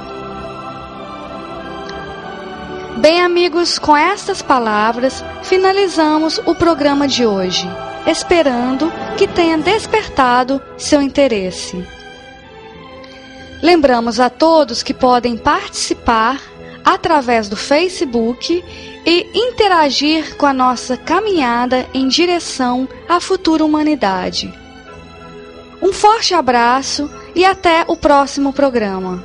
Bem, 2.98 3.22
amigos, 3.22 3.78
com 3.78 3.96
estas 3.96 4.42
palavras 4.42 5.24
finalizamos 5.42 6.38
o 6.44 6.54
programa 6.54 7.08
de 7.08 7.24
hoje, 7.24 7.66
esperando 8.06 8.92
que 9.16 9.26
tenha 9.26 9.56
despertado 9.56 10.60
seu 10.76 11.00
interesse. 11.00 11.82
Lembramos 13.62 14.18
a 14.18 14.28
todos 14.28 14.82
que 14.82 14.92
podem 14.92 15.36
participar 16.04 16.40
através 16.84 17.48
do 17.48 17.56
Facebook 17.56 18.62
e 19.06 19.30
interagir 19.34 20.36
com 20.36 20.46
a 20.46 20.52
nossa 20.52 20.96
caminhada 20.96 21.86
em 21.94 22.08
direção 22.08 22.88
à 23.08 23.20
futura 23.20 23.64
humanidade. 23.64 24.52
Um 25.80 25.92
forte 25.92 26.34
abraço 26.34 27.10
e 27.34 27.44
até 27.44 27.84
o 27.88 27.96
próximo 27.96 28.52
programa. 28.52 29.24